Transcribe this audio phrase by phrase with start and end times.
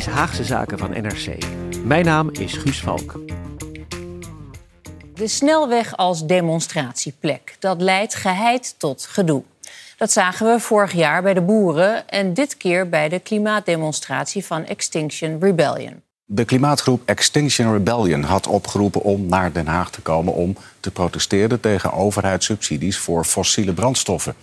[0.00, 1.38] Is Haagse Zaken van NRC.
[1.84, 3.20] Mijn naam is Guus Valk.
[5.14, 9.42] De snelweg als demonstratieplek, dat leidt geheid tot gedoe.
[9.96, 14.64] Dat zagen we vorig jaar bij de boeren en dit keer bij de klimaatdemonstratie van
[14.64, 16.02] Extinction Rebellion.
[16.24, 21.60] De klimaatgroep Extinction Rebellion had opgeroepen om naar Den Haag te komen om te protesteren
[21.60, 24.34] tegen overheidssubsidies voor fossiele brandstoffen.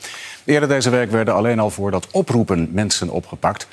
[0.45, 3.67] Eerder deze week werden alleen al voor dat oproepen mensen opgepakt.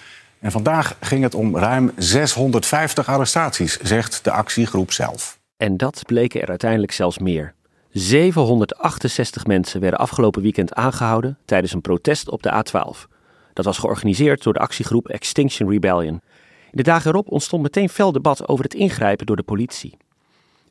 [0.44, 5.38] En vandaag ging het om ruim 650 arrestaties, zegt de actiegroep zelf.
[5.56, 7.54] En dat bleken er uiteindelijk zelfs meer.
[7.90, 13.10] 768 mensen werden afgelopen weekend aangehouden tijdens een protest op de A12.
[13.52, 16.14] Dat was georganiseerd door de actiegroep Extinction Rebellion.
[16.14, 16.20] In
[16.70, 19.96] de dagen erop ontstond meteen fel debat over het ingrijpen door de politie.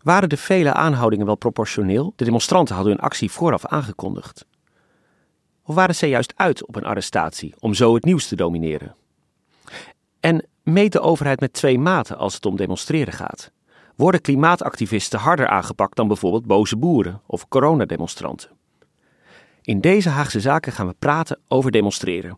[0.01, 2.13] Waren de vele aanhoudingen wel proportioneel?
[2.15, 4.45] De demonstranten hadden hun actie vooraf aangekondigd.
[5.63, 8.95] Of waren ze juist uit op een arrestatie om zo het nieuws te domineren?
[10.23, 13.51] En meet de overheid met twee maten als het om demonstreren gaat?
[13.95, 18.49] Worden klimaatactivisten harder aangepakt dan bijvoorbeeld boze boeren of coronademonstranten?
[19.61, 22.37] In deze Haagse zaken gaan we praten over demonstreren.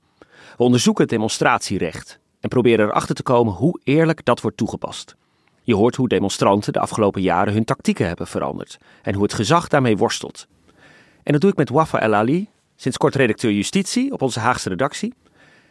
[0.57, 5.15] We onderzoeken het demonstratierecht en proberen erachter te komen hoe eerlijk dat wordt toegepast.
[5.61, 9.67] Je hoort hoe demonstranten de afgelopen jaren hun tactieken hebben veranderd en hoe het gezag
[9.67, 10.47] daarmee worstelt.
[11.23, 14.69] En dat doe ik met Wafa El Ali, sinds kort redacteur justitie op onze Haagse
[14.69, 15.13] redactie,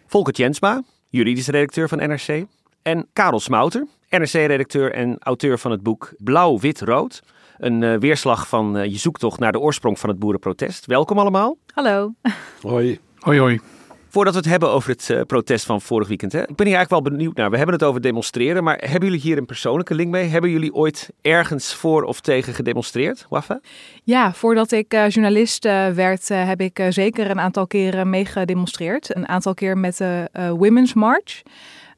[0.06, 0.82] Volker Jensma,
[1.14, 2.44] juridisch redacteur van NRC,
[2.82, 7.22] en Karel Smouter, NRC-redacteur en auteur van het boek Blauw, Wit, Rood.
[7.58, 10.86] Een uh, weerslag van uh, je zoektocht naar de oorsprong van het boerenprotest.
[10.86, 11.56] Welkom allemaal.
[11.74, 12.12] Hallo.
[12.60, 13.00] Hoi.
[13.18, 13.73] Hoi, hoi.
[14.14, 16.32] Voordat we het hebben over het uh, protest van vorig weekend.
[16.32, 16.40] Hè?
[16.40, 17.50] Ik ben hier eigenlijk wel benieuwd naar.
[17.50, 20.28] We hebben het over demonstreren, maar hebben jullie hier een persoonlijke link mee?
[20.28, 23.60] Hebben jullie ooit ergens voor of tegen gedemonstreerd, Wafa?
[24.04, 29.16] Ja, voordat ik uh, journalist uh, werd, heb ik zeker een aantal keren meegedemonstreerd.
[29.16, 31.42] Een aantal keer met de Women's March.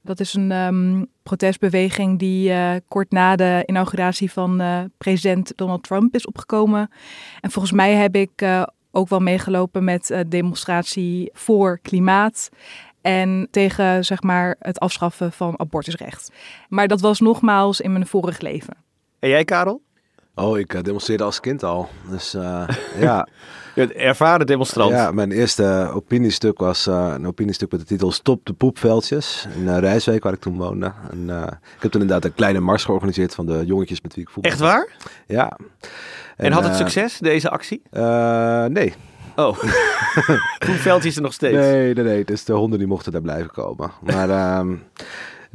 [0.03, 2.53] Dat is een um, protestbeweging die
[2.89, 4.63] kort na de inauguratie van
[4.99, 6.91] president Donald Trump is opgekomen.
[7.41, 8.63] En volgens mij heb ik uh,
[8.97, 12.49] ook wel meegelopen met demonstratie voor klimaat.
[13.01, 16.33] En tegen zeg maar, het afschaffen van abortusrecht.
[16.69, 18.77] Maar dat was nogmaals in mijn vorig leven.
[19.19, 19.83] En jij, Karel?
[20.39, 21.89] Oh, ik demonstreerde als kind al.
[22.11, 22.33] Dus
[22.99, 23.29] ja.
[23.75, 24.91] Je ervaren demonstrant.
[24.91, 29.47] Ja, mijn eerste opiniestuk was uh, een opiniestuk met de titel Stop de poepveldjes.
[29.57, 30.93] In uh, Rijswijk, waar ik toen woonde.
[31.11, 31.29] En,
[31.77, 34.53] ik heb toen inderdaad een kleine mars georganiseerd van de jongetjes met wie ik voetbal.
[34.53, 34.89] Echt waar?
[35.27, 35.59] Ja.
[36.37, 37.83] En, en had het succes, deze actie?
[38.69, 38.95] nee.
[39.37, 39.59] Oh,
[40.67, 41.57] poepveldjes er nog steeds?
[41.57, 42.25] Nee, nee, nee.
[42.25, 43.91] Dus de honden die mochten daar blijven komen.
[44.03, 44.29] Maar...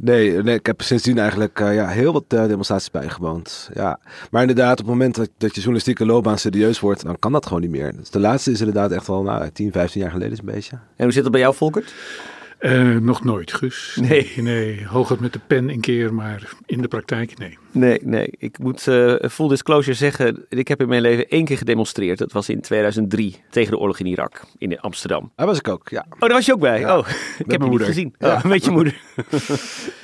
[0.04, 3.70] Nee, nee, ik heb sindsdien eigenlijk uh, ja, heel wat uh, demonstraties bijgewoond.
[3.74, 3.98] Ja.
[4.30, 7.46] Maar inderdaad, op het moment dat, dat je journalistieke loopbaan serieus wordt, dan kan dat
[7.46, 7.96] gewoon niet meer.
[7.96, 10.78] Dus de laatste is inderdaad echt al nou, 10, 15 jaar geleden een beetje.
[10.96, 11.94] En hoe zit het bij jou, Volkert?
[12.62, 13.98] Uh, nog nooit, Gus.
[14.00, 14.32] Nee.
[14.36, 17.58] Nee, hooguit met de pen een keer, maar in de praktijk nee.
[17.70, 18.28] Nee, nee.
[18.38, 22.18] Ik moet uh, full disclosure zeggen, ik heb in mijn leven één keer gedemonstreerd.
[22.18, 25.32] Dat was in 2003 tegen de oorlog in Irak, in Amsterdam.
[25.36, 26.06] Daar was ik ook, ja.
[26.10, 26.80] Oh, daar was je ook bij?
[26.80, 26.98] Ja.
[26.98, 28.14] Oh, ik heb je niet gezien.
[28.18, 28.34] Ja.
[28.34, 29.00] Oh, met je moeder.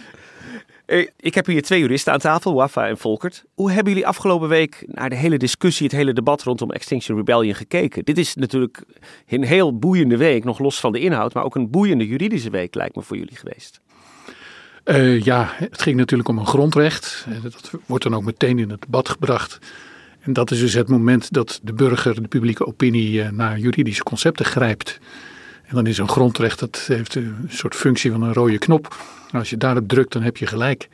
[1.17, 3.45] Ik heb hier twee juristen aan tafel, Wafa en Volkert.
[3.55, 7.55] Hoe hebben jullie afgelopen week naar de hele discussie, het hele debat rondom Extinction Rebellion
[7.55, 8.05] gekeken?
[8.05, 8.83] Dit is natuurlijk
[9.27, 12.75] een heel boeiende week, nog los van de inhoud, maar ook een boeiende juridische week
[12.75, 13.81] lijkt me voor jullie geweest.
[14.85, 17.27] Uh, ja, het ging natuurlijk om een grondrecht.
[17.43, 19.59] Dat wordt dan ook meteen in het debat gebracht.
[20.21, 24.45] En dat is dus het moment dat de burger, de publieke opinie, naar juridische concepten
[24.45, 24.99] grijpt.
[25.69, 28.97] En dan is een grondrecht, dat heeft een soort functie van een rode knop.
[29.33, 30.89] Als je daarop drukt, dan heb je gelijk.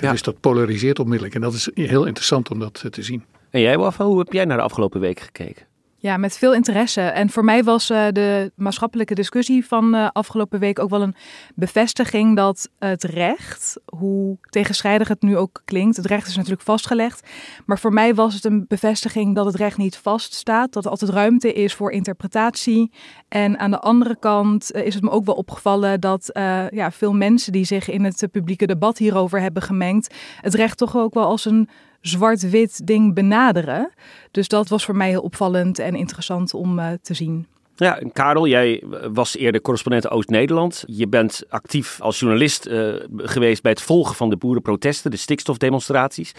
[0.00, 0.10] Ja.
[0.10, 1.34] Dus dat polariseert onmiddellijk.
[1.34, 3.24] En dat is heel interessant om dat te zien.
[3.50, 5.66] En jij, Wafa, hoe heb jij naar de afgelopen week gekeken?
[6.04, 7.00] Ja, met veel interesse.
[7.00, 11.14] En voor mij was uh, de maatschappelijke discussie van uh, afgelopen week ook wel een
[11.54, 17.28] bevestiging dat het recht, hoe tegenstrijdig het nu ook klinkt, het recht is natuurlijk vastgelegd.
[17.66, 21.10] Maar voor mij was het een bevestiging dat het recht niet vaststaat, dat er altijd
[21.10, 22.92] ruimte is voor interpretatie.
[23.28, 26.30] En aan de andere kant uh, is het me ook wel opgevallen dat
[26.70, 30.96] ja, veel mensen die zich in het publieke debat hierover hebben gemengd, het recht toch
[30.96, 31.68] ook wel als een
[32.06, 33.92] zwart-wit ding benaderen.
[34.30, 37.46] Dus dat was voor mij heel opvallend en interessant om uh, te zien.
[37.76, 40.84] Ja, Karel, jij was eerder correspondent Oost-Nederland.
[40.86, 46.34] Je bent actief als journalist uh, geweest bij het volgen van de boerenprotesten, de stikstofdemonstraties.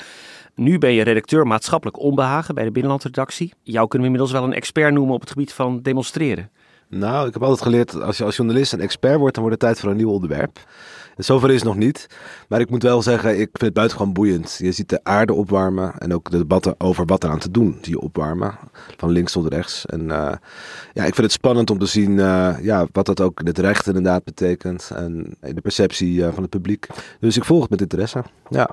[0.53, 3.53] Nu ben je redacteur maatschappelijk onbehagen bij de Binnenlandredactie.
[3.63, 6.49] Jou kunnen we inmiddels wel een expert noemen op het gebied van demonstreren.
[6.89, 9.69] Nou, ik heb altijd geleerd, als je als journalist een expert wordt, dan wordt het
[9.69, 10.59] tijd voor een nieuw onderwerp.
[11.17, 12.07] Zover is nog niet.
[12.47, 14.55] Maar ik moet wel zeggen, ik vind het buitengewoon boeiend.
[14.57, 17.99] Je ziet de aarde opwarmen en ook de debatten over wat eraan te doen, die
[17.99, 18.57] opwarmen.
[18.97, 19.85] Van links tot rechts.
[19.85, 20.31] En uh,
[20.93, 23.57] ja, ik vind het spannend om te zien uh, ja, wat dat ook in het
[23.57, 24.91] recht inderdaad betekent.
[24.95, 26.87] En in de perceptie uh, van het publiek.
[27.19, 28.23] Dus ik volg het met interesse.
[28.49, 28.69] Ja.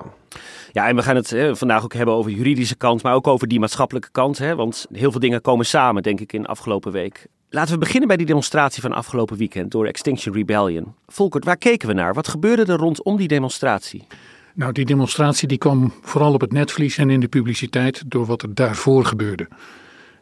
[0.71, 3.47] Ja, en we gaan het vandaag ook hebben over de juridische kant, maar ook over
[3.47, 4.37] die maatschappelijke kant.
[4.37, 7.27] Hè, want heel veel dingen komen samen, denk ik, in de afgelopen week.
[7.49, 10.93] Laten we beginnen bij die demonstratie van afgelopen weekend door Extinction Rebellion.
[11.07, 12.13] Volkert, waar keken we naar?
[12.13, 14.07] Wat gebeurde er rondom die demonstratie?
[14.53, 18.41] Nou, die demonstratie die kwam vooral op het netvlies en in de publiciteit door wat
[18.41, 19.47] er daarvoor gebeurde.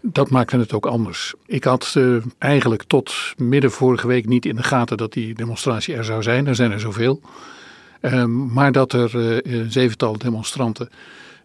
[0.02, 1.34] Dat maakte het ook anders.
[1.46, 5.96] Ik had uh, eigenlijk tot midden vorige week niet in de gaten dat die demonstratie
[5.96, 6.48] er zou zijn.
[6.48, 7.22] Er zijn er zoveel.
[8.02, 10.90] Uh, maar dat er uh, zevental demonstranten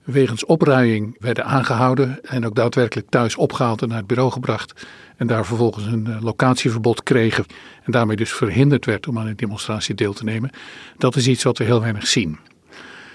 [0.04, 4.86] wegens opruiing werden aangehouden en ook daadwerkelijk thuis opgehaald en naar het bureau gebracht.
[5.16, 7.44] En daar vervolgens een uh, locatieverbod kregen
[7.82, 10.50] en daarmee dus verhinderd werd om aan een demonstratie deel te nemen.
[10.98, 12.38] Dat is iets wat we heel weinig zien.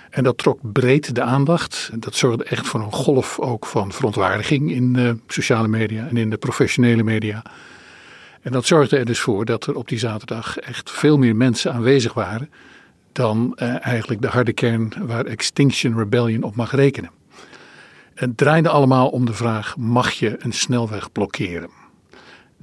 [0.09, 1.89] En dat trok breed de aandacht.
[1.94, 6.30] Dat zorgde echt voor een golf ook van verontwaardiging in de sociale media en in
[6.30, 7.44] de professionele media.
[8.42, 11.74] En dat zorgde er dus voor dat er op die zaterdag echt veel meer mensen
[11.74, 12.50] aanwezig waren
[13.12, 17.12] dan uh, eigenlijk de harde kern waar Extinction Rebellion op mag rekenen.
[18.13, 21.81] Het draaide allemaal om de vraag: mag je een snelweg blokkeren?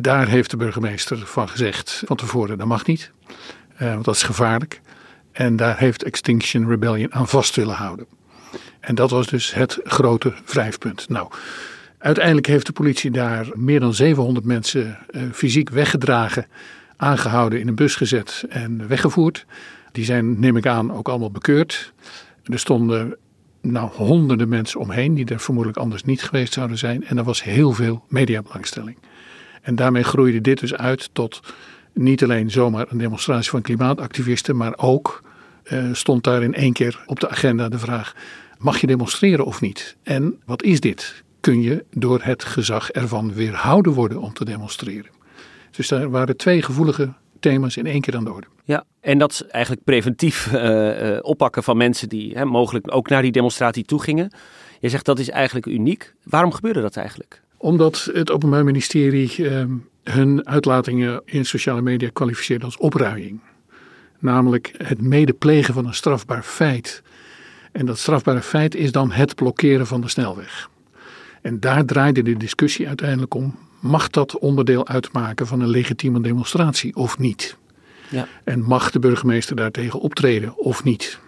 [0.00, 3.11] Daar heeft de burgemeester van gezegd van tevoren: dat mag niet,
[3.83, 4.81] uh, want dat is gevaarlijk.
[5.33, 8.06] En daar heeft Extinction Rebellion aan vast willen houden.
[8.81, 11.09] En dat was dus het grote wrijfpunt.
[11.09, 11.31] Nou,
[11.99, 16.47] uiteindelijk heeft de politie daar meer dan 700 mensen uh, fysiek weggedragen,
[16.97, 19.47] aangehouden, in een bus gezet en weggevoerd.
[19.93, 21.93] Die zijn, neem ik aan, ook allemaal bekeurd.
[22.44, 23.17] Er stonden
[23.61, 27.05] nou, honderden mensen omheen die er vermoedelijk anders niet geweest zouden zijn.
[27.05, 28.97] En er was heel veel mediabelangstelling.
[29.69, 31.41] En daarmee groeide dit dus uit tot
[31.93, 35.23] niet alleen zomaar een demonstratie van klimaatactivisten, maar ook
[35.65, 38.15] uh, stond daar in één keer op de agenda de vraag:
[38.59, 39.97] mag je demonstreren of niet?
[40.03, 41.23] En wat is dit?
[41.41, 45.11] Kun je door het gezag ervan weerhouden worden om te demonstreren?
[45.70, 48.47] Dus daar waren twee gevoelige thema's in één keer aan de orde.
[48.65, 53.09] Ja, en dat is eigenlijk preventief uh, uh, oppakken van mensen die hè, mogelijk ook
[53.09, 54.32] naar die demonstratie toe gingen.
[54.81, 56.15] Je zegt dat is eigenlijk uniek.
[56.23, 57.43] Waarom gebeurde dat eigenlijk?
[57.58, 59.64] Omdat het Openbaar Ministerie uh,
[60.02, 63.40] hun uitlatingen in sociale media kwalificeert als opruiing.
[64.19, 67.02] Namelijk het medeplegen van een strafbaar feit.
[67.72, 70.70] En dat strafbare feit is dan het blokkeren van de snelweg.
[71.43, 76.96] En daar draaide de discussie uiteindelijk om mag dat onderdeel uitmaken van een legitieme demonstratie
[76.96, 77.56] of niet?
[78.08, 78.29] Ja.
[78.44, 81.19] En mag de burgemeester daartegen optreden of niet?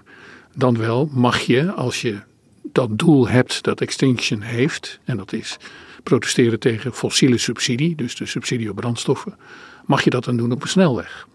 [0.54, 2.18] Dan wel mag je, als je
[2.62, 5.56] dat doel hebt dat Extinction heeft, en dat is
[6.02, 9.37] protesteren tegen fossiele subsidie, dus de subsidie op brandstoffen,
[9.85, 11.28] mag je dat dan doen op een snelweg.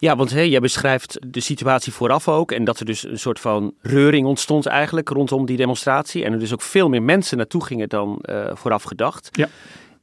[0.00, 2.52] Ja, want hey, jij beschrijft de situatie vooraf ook.
[2.52, 6.24] En dat er dus een soort van reuring ontstond eigenlijk rondom die demonstratie.
[6.24, 9.28] En er dus ook veel meer mensen naartoe gingen dan uh, vooraf gedacht.
[9.32, 9.48] Ja.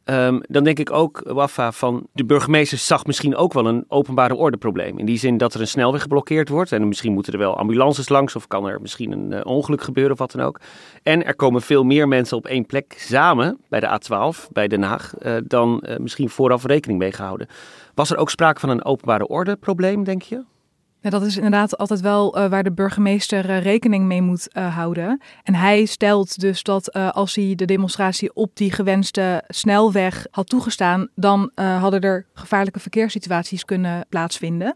[0.10, 4.36] Um, dan denk ik ook, Wafa, van de burgemeester zag misschien ook wel een openbare
[4.36, 4.98] ordeprobleem.
[4.98, 6.72] In die zin dat er een snelweg geblokkeerd wordt.
[6.72, 10.12] En misschien moeten er wel ambulances langs of kan er misschien een uh, ongeluk gebeuren
[10.12, 10.60] of wat dan ook.
[11.04, 14.84] En er komen veel meer mensen op één plek samen bij de A12, bij Den
[14.84, 17.48] Haag, uh, dan uh, misschien vooraf rekening mee gehouden.
[17.94, 20.44] Was er ook sprake van een openbare ordeprobleem, denk je?
[21.10, 25.22] Dat is inderdaad altijd wel uh, waar de burgemeester uh, rekening mee moet uh, houden.
[25.44, 31.08] En hij stelt dus dat als hij de demonstratie op die gewenste snelweg had toegestaan,
[31.16, 34.76] dan hadden er gevaarlijke verkeerssituaties kunnen plaatsvinden.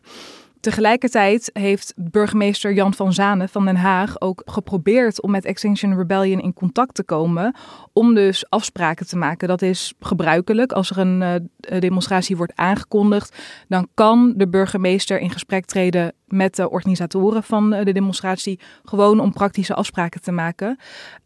[0.59, 6.41] Tegelijkertijd heeft burgemeester Jan van Zanen van Den Haag ook geprobeerd om met Extinction Rebellion
[6.41, 7.55] in contact te komen.
[7.93, 9.47] Om dus afspraken te maken.
[9.47, 10.71] Dat is gebruikelijk.
[10.71, 16.69] Als er een demonstratie wordt aangekondigd, dan kan de burgemeester in gesprek treden met de
[16.69, 20.79] organisatoren van de demonstratie, gewoon om praktische afspraken te maken.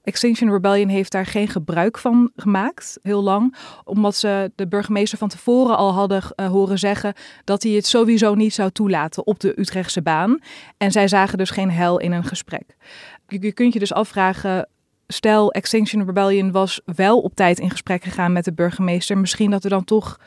[0.03, 5.29] Extinction Rebellion heeft daar geen gebruik van gemaakt, heel lang, omdat ze de burgemeester van
[5.29, 10.01] tevoren al hadden horen zeggen dat hij het sowieso niet zou toelaten op de Utrechtse
[10.01, 10.39] baan.
[10.77, 12.75] En zij zagen dus geen hel in een gesprek.
[13.27, 14.67] Je, kunt je dus afvragen
[15.07, 19.63] stel Extinction Rebellion was wel op tijd in gesprek gegaan met de burgemeester, misschien dat
[19.63, 20.19] er dan toch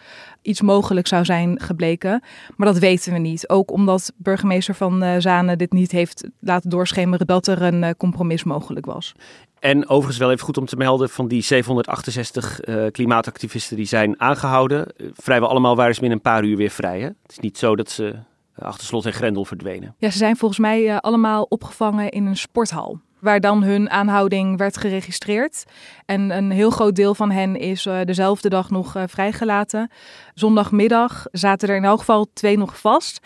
[0.43, 2.23] iets mogelijk zou zijn gebleken.
[2.57, 3.49] Maar dat weten we niet.
[3.49, 7.91] Ook omdat burgemeester van uh, Zanen dit niet heeft laten doorschemeren dat er een uh,
[7.97, 9.15] compromis mogelijk was.
[9.59, 13.87] En overigens wel even goed om te melden van die 768 uh, eh, klimaatactivisten die
[13.87, 14.87] zijn aangehouden.
[15.13, 17.01] vrijwel allemaal waren ze binnen een paar uur weer vrij.
[17.01, 17.07] Hè?
[17.07, 18.15] Het is niet zo dat ze
[18.55, 19.95] achter slot en grendel verdwenen.
[19.99, 24.77] Ja, ze zijn volgens mij allemaal opgevangen in een sporthal waar dan hun aanhouding werd
[24.77, 25.65] geregistreerd.
[26.05, 29.91] En een heel groot deel van hen is uh, dezelfde dag nog uh, vrijgelaten.
[30.35, 33.21] Zondagmiddag zaten er in elk geval twee nog vast.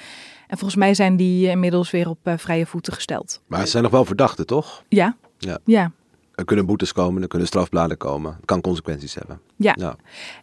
[0.47, 3.41] En volgens mij zijn die inmiddels weer op uh, vrije voeten gesteld.
[3.47, 4.83] Maar ze zijn nog wel verdachten, toch?
[4.89, 5.17] Ja.
[5.39, 5.59] Ja.
[5.65, 5.91] ja.
[6.35, 8.35] Er kunnen boetes komen, er kunnen strafbladen komen.
[8.37, 9.41] Het kan consequenties hebben.
[9.57, 9.75] Ja.
[9.79, 9.97] ja.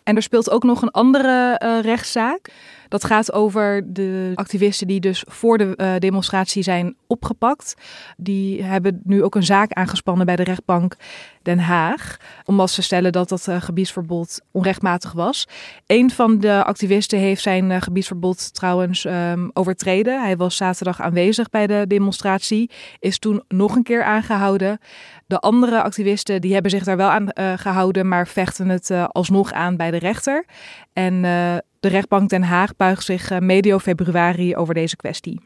[0.04, 2.52] En er speelt ook nog een andere uh, rechtszaak.
[2.90, 7.76] Dat gaat over de activisten die dus voor de uh, demonstratie zijn opgepakt.
[8.18, 10.96] Die hebben nu ook een zaak aangespannen bij de rechtbank
[11.42, 12.18] Den Haag.
[12.46, 15.48] Omdat ze stellen dat dat uh, gebiedsverbod onrechtmatig was.
[15.88, 20.22] Een van de activisten heeft zijn uh, gebiedsverbod trouwens um, overtreden.
[20.22, 22.70] Hij was zaterdag aanwezig bij de demonstratie.
[23.00, 24.80] Is toen nog een keer aangehouden.
[25.28, 29.52] De andere activisten die hebben zich daar wel aan gehouden, maar vechten het uh, alsnog
[29.52, 30.46] aan bij de rechter.
[30.94, 35.42] En uh, de rechtbank Den Haag buigt zich medio februari over deze kwestie.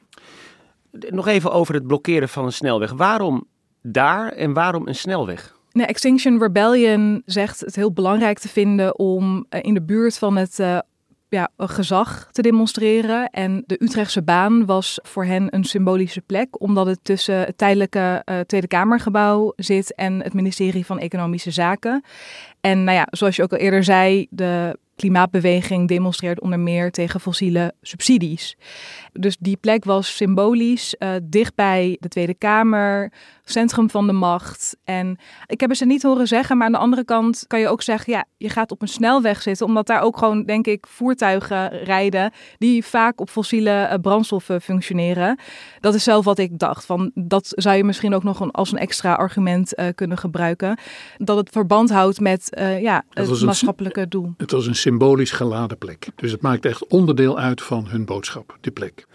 [0.91, 2.91] Nog even over het blokkeren van een snelweg.
[2.91, 3.47] Waarom
[3.81, 5.55] daar en waarom een snelweg?
[5.71, 10.59] Nee, Extinction Rebellion zegt het heel belangrijk te vinden om in de buurt van het
[11.33, 13.29] ja, gezag te demonstreren.
[13.29, 18.21] En de Utrechtse baan was voor hen een symbolische plek, omdat het tussen het tijdelijke
[18.25, 22.03] uh, Tweede Kamergebouw zit en het ministerie van Economische Zaken.
[22.61, 27.19] En nou ja, zoals je ook al eerder zei, de klimaatbeweging demonstreert onder meer tegen
[27.19, 28.57] fossiele subsidies.
[29.13, 33.11] Dus die plek was symbolisch, uh, dicht bij de Tweede Kamer,
[33.43, 34.77] centrum van de macht.
[34.83, 37.81] En ik heb ze niet horen zeggen, maar aan de andere kant kan je ook
[37.81, 41.83] zeggen, ja, je gaat op een snelweg zitten, omdat daar ook gewoon, denk ik, voertuigen
[41.83, 45.39] rijden die vaak op fossiele uh, brandstoffen functioneren.
[45.79, 46.85] Dat is zelf wat ik dacht.
[46.85, 50.77] Van, dat zou je misschien ook nog een, als een extra argument uh, kunnen gebruiken.
[51.17, 52.47] Dat het verband houdt met
[52.81, 54.33] ja, het maatschappelijke een, doel.
[54.37, 56.07] Het was een symbolisch geladen plek.
[56.15, 59.05] Dus het maakt echt onderdeel uit van hun boodschap, die plek.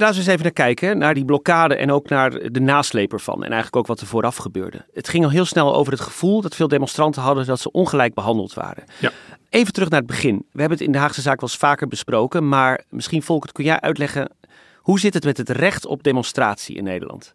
[0.00, 3.34] Laten we eens even naar kijken, naar die blokkade en ook naar de nasleep ervan.
[3.34, 4.84] En eigenlijk ook wat er vooraf gebeurde.
[4.92, 8.14] Het ging al heel snel over het gevoel dat veel demonstranten hadden dat ze ongelijk
[8.14, 8.84] behandeld waren.
[9.00, 9.10] Ja.
[9.48, 10.36] Even terug naar het begin.
[10.36, 12.48] We hebben het in de Haagse zaak wel eens vaker besproken.
[12.48, 14.30] Maar misschien Volkert, kun jij uitleggen,
[14.76, 17.32] hoe zit het met het recht op demonstratie in Nederland?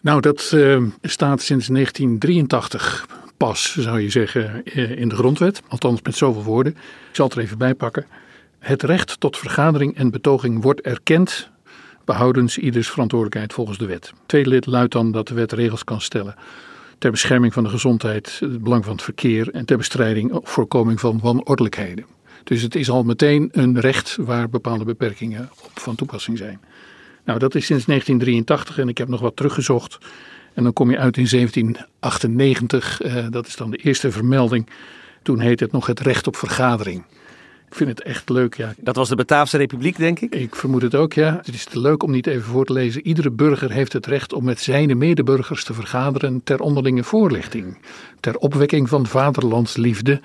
[0.00, 3.06] Nou, dat uh, staat sinds 1983
[3.36, 5.62] pas, zou je zeggen, eh, in de grondwet.
[5.68, 6.72] Althans met zoveel woorden.
[7.08, 8.06] Ik zal het er even bij pakken.
[8.68, 11.50] Het recht tot vergadering en betoging wordt erkend,
[12.04, 14.12] behoudens ieders verantwoordelijkheid volgens de wet.
[14.26, 16.34] Tweede lid luidt dan dat de wet regels kan stellen
[16.98, 21.00] ter bescherming van de gezondheid, het belang van het verkeer en ter bestrijding of voorkoming
[21.00, 22.06] van wanordelijkheden.
[22.44, 26.60] Dus het is al meteen een recht waar bepaalde beperkingen op van toepassing zijn.
[27.24, 29.98] Nou, dat is sinds 1983 en ik heb nog wat teruggezocht.
[30.54, 34.68] En dan kom je uit in 1798, eh, dat is dan de eerste vermelding.
[35.22, 37.04] Toen heette het nog het recht op vergadering.
[37.68, 38.74] Ik vind het echt leuk, ja.
[38.76, 40.34] Dat was de Bataafse Republiek, denk ik?
[40.34, 41.36] Ik vermoed het ook, ja.
[41.36, 43.06] Het is te leuk om niet even voor te lezen.
[43.06, 47.78] Iedere burger heeft het recht om met zijn medeburgers te vergaderen ter onderlinge voorlichting.
[48.20, 50.20] Ter opwekking van vaderlandsliefde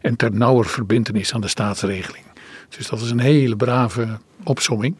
[0.00, 2.24] en ter nauwer verbindenis aan de staatsregeling.
[2.68, 4.96] Dus dat is een hele brave opsomming.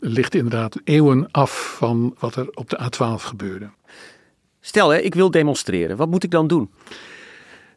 [0.00, 3.70] Het ligt inderdaad eeuwen af van wat er op de A12 gebeurde.
[4.60, 5.96] Stel, hè, ik wil demonstreren.
[5.96, 6.70] Wat moet ik dan doen?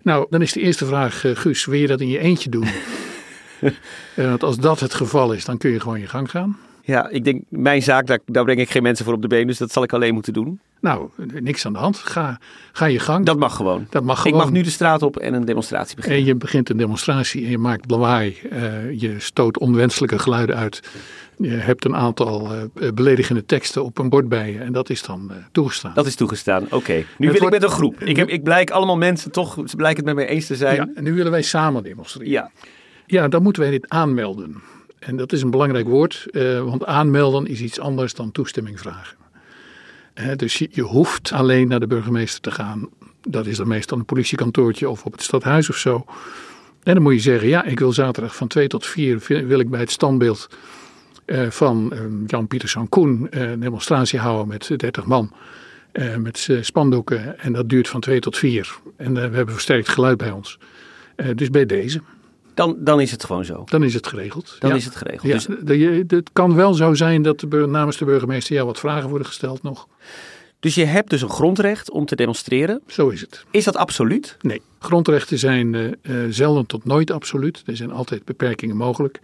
[0.01, 2.67] Nou, dan is de eerste vraag, uh, Guus, wil je dat in je eentje doen?
[3.61, 3.71] uh,
[4.15, 6.57] want als dat het geval is, dan kun je gewoon je gang gaan.
[6.81, 9.47] Ja, ik denk, mijn zaak, daar, daar breng ik geen mensen voor op de been,
[9.47, 10.59] dus dat zal ik alleen moeten doen.
[10.79, 11.97] Nou, niks aan de hand.
[11.97, 12.39] Ga,
[12.71, 13.25] ga je gang.
[13.25, 13.87] Dat mag gewoon.
[13.89, 14.37] Dat mag gewoon.
[14.37, 16.19] Ik mag nu de straat op en een demonstratie beginnen.
[16.19, 18.37] En je begint een demonstratie en je maakt lawaai.
[18.51, 20.81] Uh, je stoot onwenselijke geluiden uit.
[21.37, 25.01] Je hebt een aantal uh, beledigende teksten op een bord bij je en dat is
[25.01, 25.91] dan uh, toegestaan.
[25.93, 26.75] Dat is toegestaan, oké.
[26.75, 26.97] Okay.
[26.97, 27.55] Nu wil wordt...
[27.55, 27.99] ik met een groep.
[27.99, 30.75] Ik, heb, ik blijk allemaal mensen toch, ze blijken het met mij eens te zijn.
[30.75, 32.31] Ja, en nu willen wij samen demonstreren.
[32.31, 32.51] Ja.
[33.05, 34.61] Ja, dan moeten wij dit aanmelden.
[34.99, 39.17] En dat is een belangrijk woord, uh, want aanmelden is iets anders dan toestemming vragen.
[40.35, 42.89] Dus je, hoeft alleen naar de burgemeester te gaan.
[43.21, 46.05] Dat is dan meestal een politiekantoortje of op het stadhuis of zo.
[46.83, 49.69] En dan moet je zeggen, ja, ik wil zaterdag van 2 tot 4 wil ik
[49.69, 50.49] bij het standbeeld
[51.49, 51.93] van
[52.27, 55.33] Jan-Pieter Sankoen een demonstratie houden met 30 man.
[56.17, 58.77] met spandoeken en dat duurt van 2 tot 4.
[58.97, 60.59] En we hebben versterkt geluid bij ons.
[61.35, 62.01] dus bij deze.
[62.55, 63.63] Dan, dan is het gewoon zo.
[63.65, 64.55] Dan is het geregeld.
[64.59, 65.47] Dan is het geregeld.
[65.47, 66.07] Ja, dus...
[66.07, 69.63] Het kan wel zo zijn dat de, namens de burgemeester jou wat vragen worden gesteld
[69.63, 69.87] nog.
[70.59, 72.81] Dus je hebt dus een grondrecht om te demonstreren.
[72.87, 73.45] Zo is het.
[73.51, 74.37] Is dat absoluut?
[74.41, 77.63] Nee, grondrechten zijn uh, zelden tot nooit absoluut.
[77.65, 79.19] Er zijn altijd beperkingen mogelijk.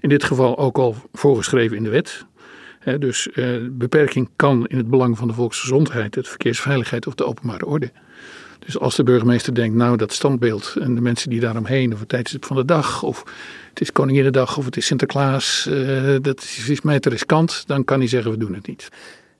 [0.00, 2.24] In dit geval ook al voorgeschreven in de wet.
[2.98, 7.66] dus uh, beperking kan in het belang van de volksgezondheid, de verkeersveiligheid of de openbare
[7.66, 7.90] orde.
[8.64, 12.08] Dus als de burgemeester denkt, nou dat standbeeld en de mensen die daaromheen, of het
[12.08, 13.24] tijdstip van de dag, of
[13.68, 17.84] het is Koninginnedag of het is Sinterklaas, uh, dat is, is mij te riskant, dan
[17.84, 18.88] kan hij zeggen we doen het niet.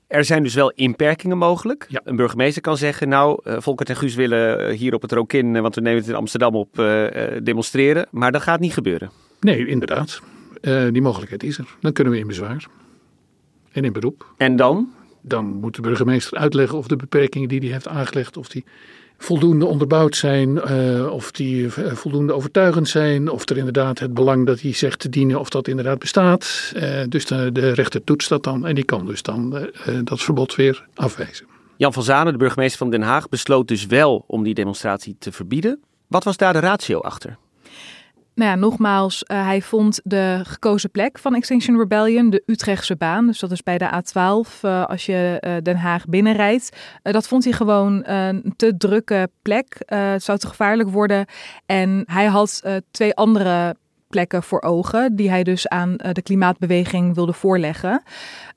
[0.07, 1.85] Er zijn dus wel inperkingen mogelijk.
[1.89, 2.01] Ja.
[2.03, 5.75] Een burgemeester kan zeggen, nou, uh, Volkert en Guus willen hier op het Rokin, want
[5.75, 7.05] we nemen het in Amsterdam op, uh,
[7.43, 8.07] demonstreren.
[8.11, 9.11] Maar dat gaat niet gebeuren.
[9.39, 10.21] Nee, inderdaad.
[10.91, 11.75] die mogelijkheid is er.
[11.79, 12.67] Dan kunnen we in bezwaar.
[13.71, 14.25] En in beroep.
[14.37, 14.89] En dan?
[15.21, 18.63] Dan moet de burgemeester uitleggen of de beperkingen die hij heeft aangelegd, of die
[19.17, 24.45] voldoende onderbouwd zijn, uh, of die uh, voldoende overtuigend zijn, of er inderdaad het belang
[24.45, 26.73] dat hij zegt te dienen, of dat inderdaad bestaat.
[26.75, 29.69] Uh, dus de, de, rechter toetst dat dan en die kan dus dan
[30.03, 31.45] dat verbod weer afwijzen.
[31.77, 35.31] Jan van Zanen, de burgemeester van Den Haag, besloot dus wel om die demonstratie te
[35.31, 35.79] verbieden.
[36.07, 37.37] Wat was daar de ratio achter?
[38.35, 43.25] Nou ja, nogmaals, uh, hij vond de gekozen plek van Extinction Rebellion, de Utrechtse baan.
[43.25, 46.77] Dus dat is bij de A12 uh, als je uh, Den Haag binnenrijdt.
[47.01, 49.77] dat vond hij gewoon een te drukke plek.
[49.85, 51.25] het zou te gevaarlijk worden.
[51.65, 53.75] En hij had twee andere
[54.07, 58.03] plekken voor ogen, die hij dus aan de klimaatbeweging wilde voorleggen.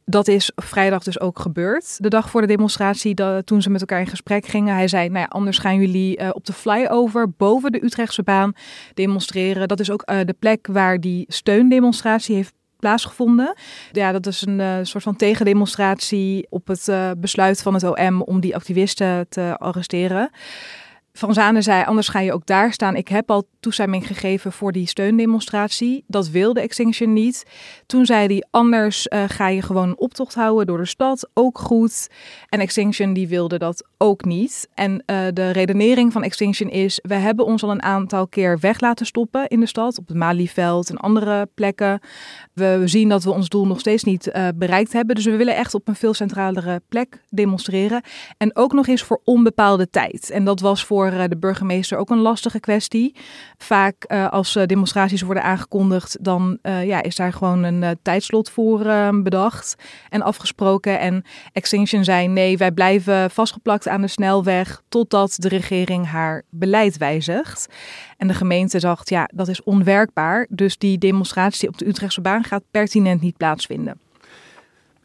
[0.05, 1.97] Dat is vrijdag dus ook gebeurd.
[2.03, 4.75] De dag voor de demonstratie, dat, toen ze met elkaar in gesprek gingen.
[4.75, 8.53] Hij zei, nou ja, anders gaan jullie uh, op de flyover boven de Utrechtse baan
[8.95, 9.69] demonstreren.
[9.69, 13.55] Dat is ook uh, de plek waar die steundemonstratie heeft plaatsgevonden.
[13.93, 18.55] Ja, dat is een soort van tegendemonstratie op het besluit van het OM om die
[18.55, 20.31] activisten te arresteren.
[21.19, 22.97] Van Zanen zei, anders ga je ook daar staan.
[22.97, 26.05] Ik heb al toestemming gegeven voor die steundemonstratie.
[26.07, 27.47] Dat wilde Extinction niet.
[27.87, 31.31] Toen zei hij, anders uh, ga je gewoon een optocht houden door de stad.
[31.35, 32.09] Ook goed.
[32.49, 34.69] En Extinction die wilde dat ook niet.
[34.75, 38.81] En uh, de redenering van Extinction is, we hebben ons al een aantal keer weg
[38.81, 39.99] laten stoppen in de stad.
[39.99, 42.01] Op het Malieveld en andere plekken.
[42.53, 45.15] We zien dat we ons doel nog steeds niet uh, bereikt hebben.
[45.15, 48.03] Dus we willen echt op een veel centralere plek demonstreren.
[48.37, 50.31] En ook nog eens voor onbepaalde tijd.
[50.31, 53.15] En dat was voor de burgemeester ook een lastige kwestie.
[53.57, 58.79] Vaak als demonstraties worden aangekondigd, dan ja, is daar gewoon een tijdslot voor
[59.23, 59.75] bedacht
[60.09, 61.01] en afgesproken.
[61.01, 66.97] En Extinction zei nee, wij blijven vastgeplakt aan de snelweg totdat de regering haar beleid
[66.97, 67.69] wijzigt.
[68.17, 70.47] En de gemeente dacht, ja, dat is onwerkbaar.
[70.51, 74.01] Dus die demonstratie op de Utrechtse baan gaat pertinent niet plaatsvinden.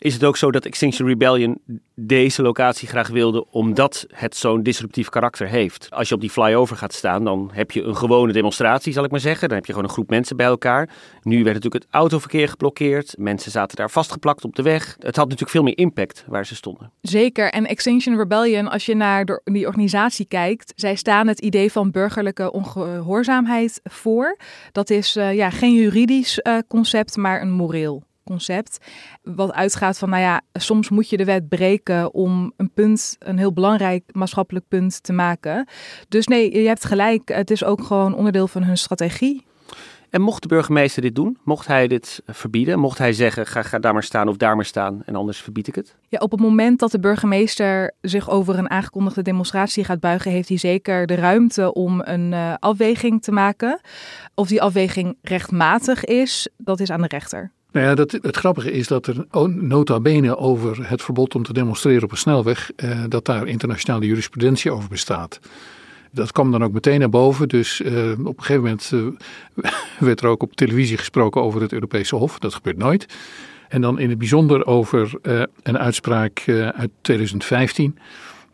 [0.03, 1.61] Is het ook zo dat Extinction Rebellion
[1.95, 5.87] deze locatie graag wilde omdat het zo'n disruptief karakter heeft?
[5.91, 9.11] Als je op die flyover gaat staan, dan heb je een gewone demonstratie, zal ik
[9.11, 9.47] maar zeggen.
[9.47, 10.89] Dan heb je gewoon een groep mensen bij elkaar.
[11.21, 13.15] Nu werd natuurlijk het autoverkeer geblokkeerd.
[13.17, 14.95] Mensen zaten daar vastgeplakt op de weg.
[14.99, 16.91] Het had natuurlijk veel meer impact waar ze stonden.
[17.01, 17.51] Zeker.
[17.51, 22.51] En Extinction Rebellion, als je naar die organisatie kijkt, zij staan het idee van burgerlijke
[22.51, 24.37] ongehoorzaamheid voor.
[24.71, 28.77] Dat is uh, ja, geen juridisch uh, concept, maar een moreel concept.
[29.23, 33.37] Wat uitgaat van, nou ja, soms moet je de wet breken om een punt, een
[33.37, 35.67] heel belangrijk maatschappelijk punt te maken.
[36.07, 37.29] Dus nee, je hebt gelijk.
[37.29, 39.45] Het is ook gewoon onderdeel van hun strategie.
[40.13, 41.37] En mocht de burgemeester dit doen?
[41.43, 42.79] Mocht hij dit verbieden?
[42.79, 45.67] Mocht hij zeggen, ga, ga daar maar staan of daar maar staan en anders verbied
[45.67, 45.95] ik het?
[46.07, 50.47] Ja, op het moment dat de burgemeester zich over een aangekondigde demonstratie gaat buigen, heeft
[50.47, 53.79] hij zeker de ruimte om een uh, afweging te maken.
[54.35, 57.51] Of die afweging rechtmatig is, dat is aan de rechter.
[57.73, 61.53] Nou ja, dat, het grappige is dat er nota bene over het verbod om te
[61.53, 65.39] demonstreren op een snelweg, eh, dat daar internationale jurisprudentie over bestaat.
[66.11, 67.47] Dat kwam dan ook meteen naar boven.
[67.47, 69.71] Dus uh, op een gegeven moment uh,
[70.07, 72.39] werd er ook op televisie gesproken over het Europese Hof.
[72.39, 73.05] Dat gebeurt nooit.
[73.69, 76.43] En dan in het bijzonder over uh, een uitspraak
[76.75, 77.97] uit 2015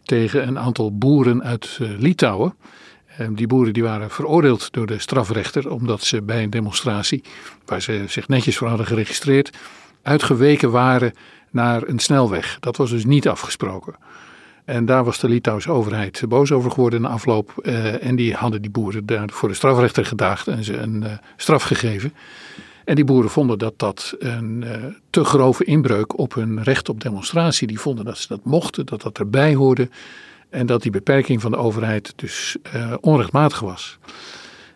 [0.04, 2.54] tegen een aantal boeren uit Litouwen.
[3.20, 7.24] Ehm, die boeren die waren veroordeeld door de strafrechter omdat ze bij een demonstratie,
[7.66, 9.58] waar ze zich netjes voor hadden geregistreerd,
[10.02, 11.14] uitgeweken waren
[11.50, 12.58] naar een snelweg.
[12.60, 13.96] Dat was dus niet afgesproken.
[14.66, 17.54] En daar was de Litouwse overheid boos over geworden in de afloop.
[17.62, 21.12] Uh, en die hadden die boeren daar voor de strafrechter gedaagd en ze een uh,
[21.38, 22.14] straf gegeven.
[22.86, 24.72] En die boeren vonden dat dat een uh,
[25.10, 27.68] te grove inbreuk op hun recht op demonstratie.
[27.68, 29.90] Die vonden dat ze dat mochten, dat dat erbij hoorde.
[30.50, 33.98] En dat die beperking van de overheid dus uh, onrechtmatig was.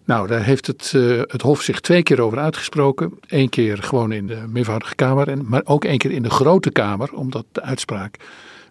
[0.05, 3.19] Nou, daar heeft het, uh, het Hof zich twee keer over uitgesproken.
[3.27, 6.71] Eén keer gewoon in de meervoudige Kamer, en, maar ook één keer in de Grote
[6.71, 8.15] Kamer, omdat de uitspraak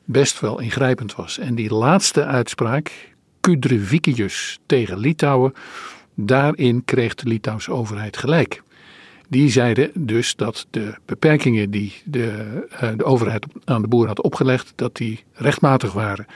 [0.05, 1.39] best wel ingrijpend was.
[1.39, 3.11] En die laatste uitspraak,
[3.41, 5.55] Kudrevicius tegen Litouwen,
[6.15, 8.63] daarin kreeg de Litouwse overheid gelijk.
[9.29, 14.23] Die zeiden dus dat de beperkingen die de, uh, de overheid aan de boeren had
[14.23, 16.27] opgelegd, dat die rechtmatig waren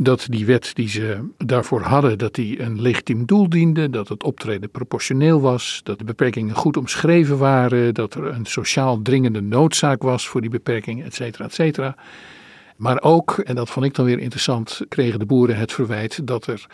[0.00, 4.22] dat die wet die ze daarvoor hadden, dat die een legitiem doel diende, dat het
[4.22, 10.02] optreden proportioneel was, dat de beperkingen goed omschreven waren, dat er een sociaal dringende noodzaak
[10.02, 11.96] was voor die beperkingen, et cetera, et cetera.
[12.76, 16.46] Maar ook, en dat vond ik dan weer interessant, kregen de boeren het verwijt dat
[16.46, 16.66] er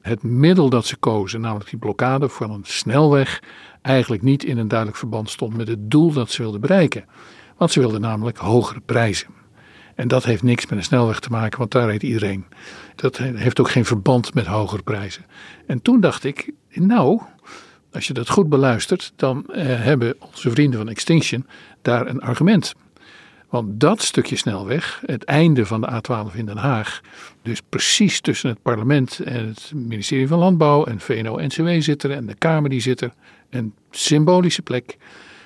[0.00, 3.42] het middel dat ze kozen, namelijk die blokkade van een snelweg,
[3.82, 7.04] eigenlijk niet in een duidelijk verband stond met het doel dat ze wilden bereiken.
[7.56, 9.28] Want ze wilden namelijk hogere prijzen.
[9.96, 12.44] En dat heeft niks met een snelweg te maken, want daar reed iedereen.
[12.94, 15.24] Dat heeft ook geen verband met hogere prijzen.
[15.66, 17.20] En toen dacht ik, nou,
[17.92, 21.46] als je dat goed beluistert, dan eh, hebben onze vrienden van Extinction
[21.82, 22.74] daar een argument.
[23.48, 27.00] Want dat stukje snelweg, het einde van de A12 in Den Haag,
[27.42, 32.34] dus precies tussen het parlement en het ministerie van Landbouw en VNO-NCW zitten en de
[32.34, 33.12] Kamer die zit er,
[33.50, 34.96] een symbolische plek.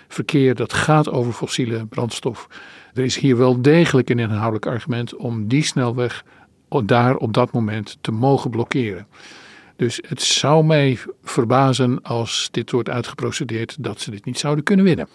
[0.09, 2.49] Verkeer dat gaat over fossiele brandstof.
[2.95, 6.25] Er is hier wel degelijk een inhoudelijk argument om die snelweg
[6.85, 9.07] daar op dat moment te mogen blokkeren.
[9.77, 14.85] Dus het zou mij verbazen als dit wordt uitgeprocedeerd dat ze dit niet zouden kunnen
[14.85, 15.09] winnen.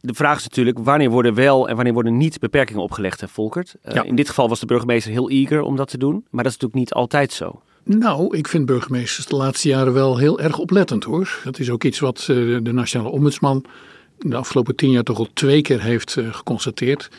[0.00, 3.74] De vraag is natuurlijk wanneer worden wel en wanneer worden niet beperkingen opgelegd, hè, Volkert?
[3.84, 6.52] Uh, In dit geval was de burgemeester heel eager om dat te doen, maar dat
[6.52, 7.62] is natuurlijk niet altijd zo.
[7.84, 11.40] Nou, ik vind burgemeesters de laatste jaren wel heel erg oplettend hoor.
[11.44, 13.64] Dat is ook iets wat uh, de Nationale Ombudsman
[14.24, 17.10] de afgelopen tien jaar toch al twee keer heeft uh, geconstateerd.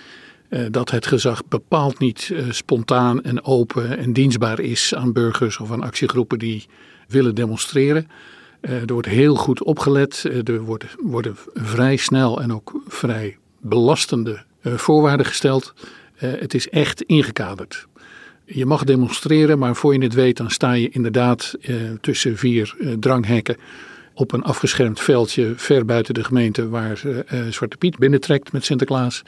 [0.49, 5.57] Uh, dat het gezag bepaald niet uh, spontaan en open en dienstbaar is aan burgers
[5.57, 6.65] of aan actiegroepen die
[7.07, 8.07] willen demonstreren.
[8.61, 10.23] er wordt heel goed opgelet.
[10.45, 15.73] er worden, worden, vrij snel en ook vrij belastende voorwaarden gesteld.
[16.15, 17.87] het is echt ingekaderd.
[18.45, 21.55] Je mag demonstreren, maar voor je het weet, dan sta je inderdaad
[22.01, 23.57] tussen vier dranghekken
[24.13, 29.21] op een afgeschermd veldje ver buiten de gemeente waar uh, Zwarte Piet binnentrekt met Sinterklaas.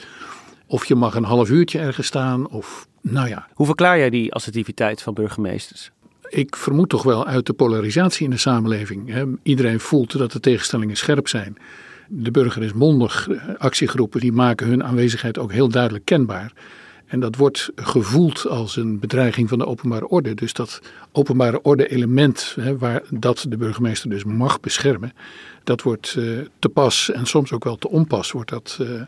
[0.68, 2.50] Of je mag een half uurtje ergens staan.
[2.50, 3.48] Of, nou ja.
[3.54, 5.92] Hoe verklaar jij die assertiviteit van burgemeesters?
[6.30, 9.10] Ik vermoed toch wel uit de polarisatie in de samenleving.
[9.10, 9.26] Hè.
[9.44, 11.58] Iedereen voelt dat de tegenstellingen scherp zijn.
[12.08, 13.28] De burger is mondig.
[13.58, 16.54] Actiegroepen die maken hun aanwezigheid ook heel duidelijk kenbaar.
[17.16, 20.34] En dat wordt gevoeld als een bedreiging van de openbare orde.
[20.34, 25.14] Dus dat openbare orde element, hè, waar dat de burgemeester dus mag beschermen,
[25.64, 29.02] dat wordt uh, te pas en soms ook wel te onpas wordt dat uh,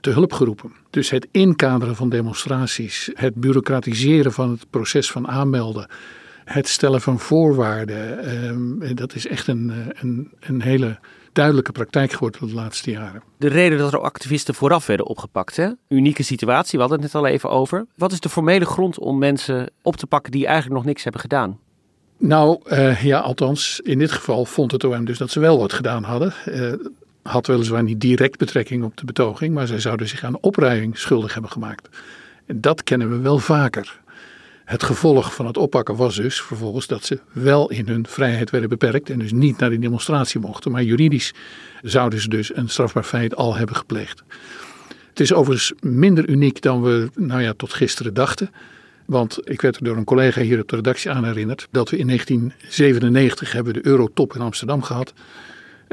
[0.00, 0.72] te hulp geroepen.
[0.90, 5.86] Dus het inkaderen van demonstraties, het bureaucratiseren van het proces van aanmelden,
[6.44, 8.24] het stellen van voorwaarden,
[8.82, 10.98] uh, dat is echt een, eh, een, een hele
[11.34, 13.22] duidelijke praktijk geworden de laatste jaren.
[13.36, 15.68] De reden dat er activisten vooraf werden opgepakt, hè?
[15.88, 17.86] unieke situatie, we hadden het net al even over.
[17.96, 21.20] Wat is de formele grond om mensen op te pakken die eigenlijk nog niks hebben
[21.20, 21.58] gedaan?
[22.18, 25.72] Nou, uh, ja, althans, in dit geval vond het OM dus dat ze wel wat
[25.72, 26.34] gedaan hadden.
[26.48, 26.72] Uh,
[27.22, 31.32] had weliswaar niet direct betrekking op de betoging, maar zij zouden zich aan opruiing schuldig
[31.32, 31.88] hebben gemaakt.
[32.46, 34.00] En dat kennen we wel vaker.
[34.64, 38.68] Het gevolg van het oppakken was dus vervolgens dat ze wel in hun vrijheid werden
[38.68, 40.70] beperkt en dus niet naar die demonstratie mochten.
[40.70, 41.34] Maar juridisch
[41.82, 44.22] zouden ze dus een strafbaar feit al hebben gepleegd.
[45.08, 48.50] Het is overigens minder uniek dan we nou ja, tot gisteren dachten.
[49.04, 51.96] Want ik werd er door een collega hier op de redactie aan herinnerd dat we
[51.96, 55.12] in 1997 hebben de Eurotop in Amsterdam gehad.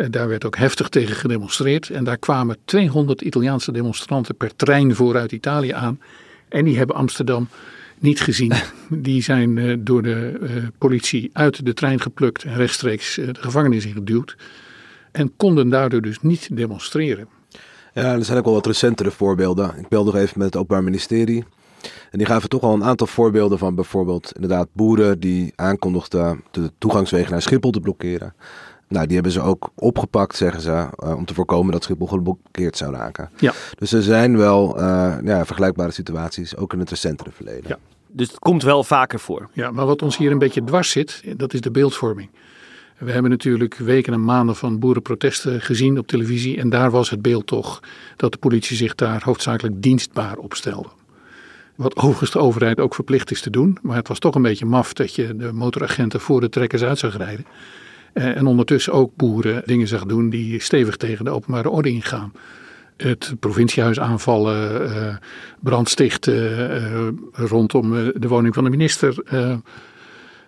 [0.09, 1.89] Daar werd ook heftig tegen gedemonstreerd.
[1.89, 5.99] En daar kwamen 200 Italiaanse demonstranten per trein voor uit Italië aan.
[6.49, 7.47] En die hebben Amsterdam
[8.01, 8.53] niet gezien.
[8.89, 13.41] Die zijn uh, door de uh, politie uit de trein geplukt en rechtstreeks uh, de
[13.41, 14.35] gevangenis ingeduwd.
[15.11, 17.27] En konden daardoor dus niet demonstreren.
[17.93, 19.77] Ja, er zijn ook wel wat recentere voorbeelden.
[19.77, 21.43] Ik belde nog even met het Openbaar Ministerie.
[22.11, 26.71] En die gaven toch al een aantal voorbeelden van bijvoorbeeld inderdaad boeren die aankondigden de
[26.77, 28.33] toegangswegen naar Schiphol te blokkeren.
[28.91, 32.77] Nou, die hebben ze ook opgepakt, zeggen ze, uh, om te voorkomen dat Schiphol geblokkeerd
[32.77, 33.29] zou raken.
[33.37, 33.53] Ja.
[33.77, 37.63] Dus er zijn wel uh, ja, vergelijkbare situaties, ook in het recentere verleden.
[37.67, 37.77] Ja.
[38.07, 39.49] Dus het komt wel vaker voor.
[39.53, 42.29] Ja, maar wat ons hier een beetje dwars zit, dat is de beeldvorming.
[42.97, 46.57] We hebben natuurlijk weken en maanden van boerenprotesten gezien op televisie.
[46.57, 47.79] En daar was het beeld toch
[48.15, 50.89] dat de politie zich daar hoofdzakelijk dienstbaar opstelde.
[51.75, 53.77] Wat overigens de overheid ook verplicht is te doen.
[53.81, 56.97] Maar het was toch een beetje maf dat je de motoragenten voor de trekkers uit
[56.97, 57.45] zag rijden.
[58.13, 62.33] En ondertussen ook boeren dingen zag doen die stevig tegen de openbare orde ingaan.
[62.97, 65.15] Het provinciehuis aanvallen, uh,
[65.59, 66.71] brand stichten
[67.39, 69.15] uh, rondom de woning van de minister.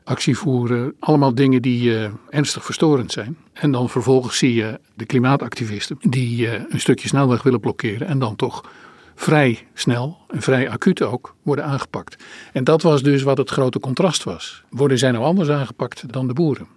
[0.03, 0.93] Actie voeren.
[0.99, 3.37] Allemaal dingen die ernstig verstorend zijn.
[3.53, 8.35] En dan vervolgens zie je de klimaatactivisten die een stukje snelweg willen blokkeren en dan
[8.35, 8.63] toch
[9.15, 12.23] vrij snel en vrij acuut ook worden aangepakt.
[12.53, 14.63] En dat was dus wat het grote contrast was.
[14.69, 16.67] Worden zij nou anders aangepakt dan de boeren?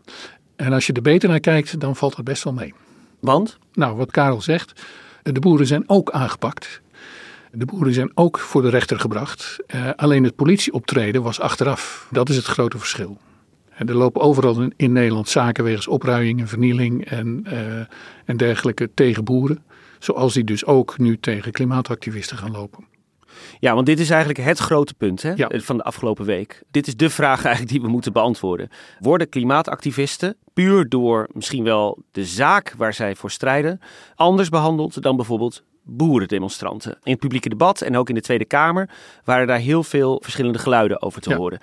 [0.57, 2.75] En als je er beter naar kijkt, dan valt het best wel mee.
[3.21, 3.59] Want?
[3.73, 4.83] Nou, wat Karel zegt,
[5.23, 6.81] de boeren zijn ook aangepakt.
[7.53, 9.59] De boeren zijn ook voor de rechter gebracht.
[9.75, 12.09] Uh, alleen het politieoptreden was achteraf.
[12.11, 13.19] Dat is het grote verschil.
[13.75, 17.79] En er lopen overal in, Nederland zaken wegens opruiing en vernieling en, uh,
[18.25, 19.65] en dergelijke tegen boeren.
[19.99, 22.85] Zoals die dus ook nu tegen klimaatactivisten gaan lopen.
[23.59, 26.63] Ja, want dit is eigenlijk het grote punt hè, van de afgelopen week.
[26.71, 28.69] Dit is de vraag eigenlijk die we moeten beantwoorden.
[28.99, 33.81] Worden klimaatactivisten puur door misschien wel de zaak waar zij voor strijden
[34.15, 36.99] anders behandeld dan bijvoorbeeld boerendemonstranten?
[37.03, 38.91] In het publieke debat en ook in de Tweede Kamer
[39.25, 41.59] waren daar heel veel verschillende geluiden over te horen.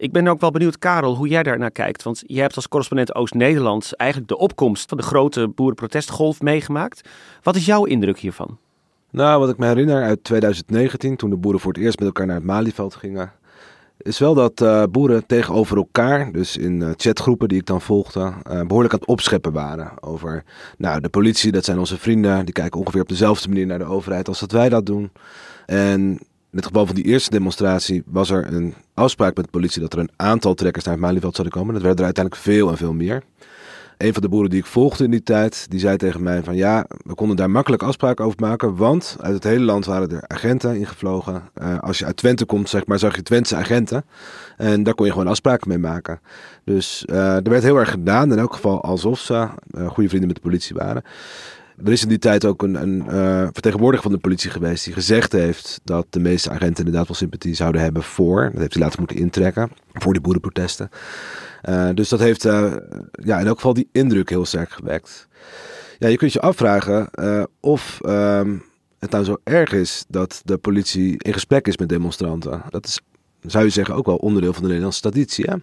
[0.00, 2.02] Ik ben ook wel benieuwd, Karel, hoe jij daar naar kijkt.
[2.02, 7.08] Want jij hebt als correspondent Oost-Nederland eigenlijk de opkomst van de grote boerenprotestgolf meegemaakt.
[7.42, 8.58] Wat is jouw indruk hiervan?
[9.12, 12.26] Nou, wat ik me herinner uit 2019, toen de boeren voor het eerst met elkaar
[12.26, 13.32] naar het Malieveld gingen,
[13.96, 18.20] is wel dat uh, boeren tegenover elkaar, dus in uh, chatgroepen die ik dan volgde,
[18.20, 20.02] uh, behoorlijk aan het opscheppen waren.
[20.02, 20.44] Over,
[20.78, 23.84] nou, de politie, dat zijn onze vrienden, die kijken ongeveer op dezelfde manier naar de
[23.84, 25.10] overheid als dat wij dat doen.
[25.66, 26.00] En
[26.50, 29.92] in het geval van die eerste demonstratie was er een afspraak met de politie dat
[29.92, 31.74] er een aantal trekkers naar het Malieveld zouden komen.
[31.74, 33.22] Dat werden er uiteindelijk veel en veel meer
[34.00, 36.56] een van de boeren die ik volgde in die tijd, die zei tegen mij van
[36.56, 40.24] ja, we konden daar makkelijk afspraken over maken, want uit het hele land waren er
[40.26, 41.42] agenten ingevlogen.
[41.62, 44.04] Uh, als je uit Twente komt, zeg maar, zag je Twentse agenten.
[44.56, 46.20] En daar kon je gewoon afspraken mee maken.
[46.64, 50.28] Dus uh, er werd heel erg gedaan, in elk geval alsof ze uh, goede vrienden
[50.28, 51.02] met de politie waren.
[51.84, 53.04] Er is in die tijd ook een, een
[53.52, 57.54] vertegenwoordiger van de politie geweest die gezegd heeft dat de meeste agenten inderdaad wel sympathie
[57.54, 58.50] zouden hebben voor.
[58.52, 60.90] Dat heeft hij later moeten intrekken, voor die boerenprotesten.
[61.68, 62.74] Uh, dus dat heeft uh,
[63.10, 65.28] ja, in elk geval die indruk heel sterk gewekt.
[65.98, 68.62] Ja, je kunt je afvragen uh, of um,
[68.98, 72.62] het nou zo erg is dat de politie in gesprek is met demonstranten.
[72.68, 73.00] Dat is
[73.46, 75.44] zou je zeggen, ook wel onderdeel van de Nederlandse traditie.
[75.48, 75.54] Hè?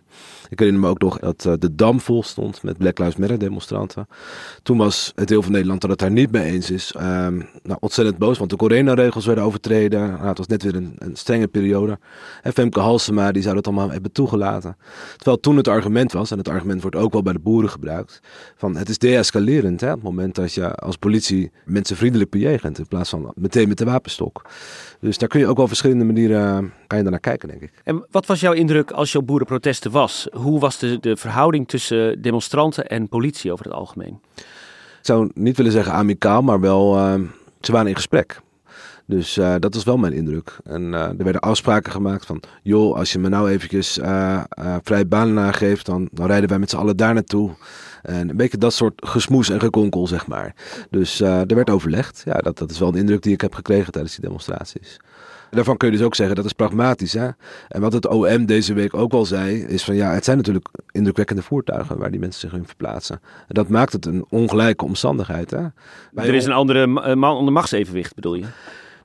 [0.49, 3.39] Ik herinner me ook nog dat uh, de Dam vol stond met Black Lives Matter
[3.39, 4.07] demonstranten.
[4.63, 6.93] Toen was het deel van Nederland dat het daar niet mee eens is.
[6.95, 10.09] Um, nou, ontzettend boos, want de coronaregels werden overtreden.
[10.09, 11.99] Nou, het was net weer een, een strenge periode.
[12.41, 14.77] En Femke Halsema, die zou dat allemaal hebben toegelaten.
[15.15, 18.19] Terwijl toen het argument was, en het argument wordt ook wel bij de boeren gebruikt,
[18.55, 19.81] van het is deescalerend.
[19.81, 19.89] Hè?
[19.89, 23.85] Het moment dat je als politie mensen vriendelijk bejegent, in plaats van meteen met de
[23.85, 24.45] wapenstok.
[24.99, 27.71] Dus daar kun je ook wel verschillende manieren, kan je naar kijken, denk ik.
[27.83, 30.27] En wat was jouw indruk als je op boerenprotesten was?
[30.31, 34.19] Hoe was de, de verhouding tussen demonstranten en politie over het algemeen?
[34.99, 37.13] Ik zou niet willen zeggen amicaal, maar wel, uh,
[37.61, 38.41] ze waren in gesprek.
[39.05, 40.57] Dus uh, dat was wel mijn indruk.
[40.63, 43.99] En uh, er werden afspraken gemaakt van, joh, als je me nou eventjes
[44.83, 47.51] vrij baan nageeft, dan, dan rijden wij met z'n allen daar naartoe.
[48.01, 50.55] En een beetje dat soort gesmoes en gekonkel, zeg maar.
[50.89, 52.21] Dus er werd overlegd.
[52.25, 54.99] Ja, dat, dat is wel een indruk die ik heb gekregen tijdens die demonstraties.
[55.51, 57.13] Daarvan kun je dus ook zeggen dat is pragmatisch.
[57.13, 57.29] Hè?
[57.67, 60.67] En wat het OM deze week ook al zei, is van ja, het zijn natuurlijk
[60.91, 63.19] indrukwekkende voertuigen waar die mensen zich in verplaatsen.
[63.23, 65.51] En dat maakt het een ongelijke omstandigheid.
[65.51, 65.65] Hè?
[66.15, 68.45] er is een andere man onder machtsevenwicht, bedoel je?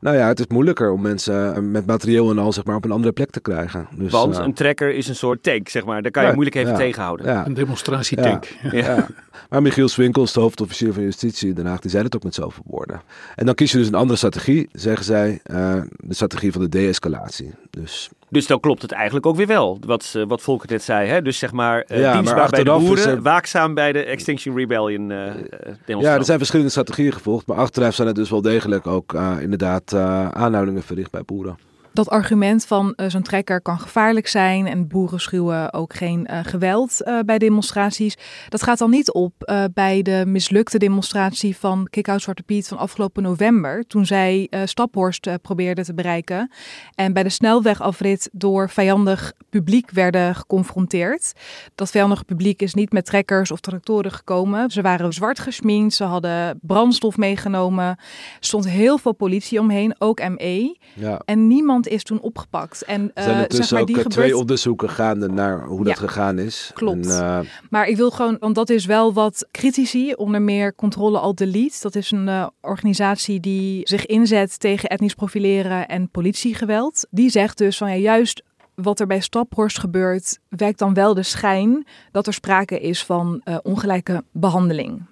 [0.03, 2.85] Nou ja, het is moeilijker om mensen eh, met materieel en al zeg maar, op
[2.85, 3.89] een andere plek te krijgen.
[3.97, 6.03] Dus, Want uh, een trekker is een soort tank, zeg maar.
[6.03, 7.27] Daar kan je ja, moeilijk even ja, tegenhouden.
[7.27, 7.47] Ja.
[7.47, 8.57] Een demonstratietank.
[8.71, 9.07] Ja.
[9.51, 12.35] Maar Michiel Swinkels, de hoofdofficier van Justitie in Den Haag, die zei het ook met
[12.35, 13.03] zoveel woorden.
[13.35, 15.41] En dan kies je dus een andere strategie, zeggen zij.
[15.47, 17.55] Uh, de strategie van de de-escalatie.
[17.71, 21.09] Dus dus dan klopt het eigenlijk ook weer wel, wat, uh, wat Volker net zei.
[21.09, 21.23] Hè?
[21.23, 23.23] Dus zeg maar, uh, ja, maar bij de boeren, er...
[23.23, 25.35] waakzaam bij de Extinction Rebellion uh,
[25.87, 27.47] Ja, er zijn verschillende strategieën gevolgd.
[27.47, 29.95] Maar achteraf zijn er dus wel degelijk ook inderdaad
[30.35, 31.57] aanhoudingen verricht bij boeren
[31.93, 36.39] dat argument van uh, zo'n trekker kan gevaarlijk zijn en boeren schuwen ook geen uh,
[36.43, 38.17] geweld uh, bij demonstraties.
[38.49, 39.33] Dat gaat dan niet op
[39.75, 43.85] bij de mislukte demonstratie van Kick-Out Zwarte Piet van afgelopen november.
[43.87, 46.51] Toen zij Staphorst probeerden te bereiken
[46.95, 51.33] en bij de snelwegafrit door vijandig publiek werden geconfronteerd.
[51.75, 54.71] Dat vijandige publiek is niet met trekkers of tractoren gekomen.
[54.71, 57.85] Ze waren zwart gesminkt, ze hadden brandstof meegenomen.
[57.85, 57.99] Er
[58.41, 60.77] stond heel veel politie omheen, ook ME.
[60.95, 61.21] Ja.
[61.25, 62.85] En niemand is toen opgepakt.
[62.85, 65.99] En, uh, zijn er dus zeg maar, ook die twee onderzoeken gaande naar hoe dat
[65.99, 66.71] gegaan is.
[66.75, 67.07] Klopt.
[67.07, 67.39] En, uh...
[67.71, 71.79] Maar ik wil gewoon, want dat is wel wat critici, onder meer Controle Alt Delete.
[71.81, 77.07] Dat is een uh, organisatie die zich inzet tegen etnisch profileren en politiegeweld.
[77.11, 78.43] Die zegt dus van ja, juist
[78.75, 83.43] wat er bij Staphorst gebeurt, wekt dan wel de schijn dat er sprake is van
[83.63, 85.03] ongelijke behandeling.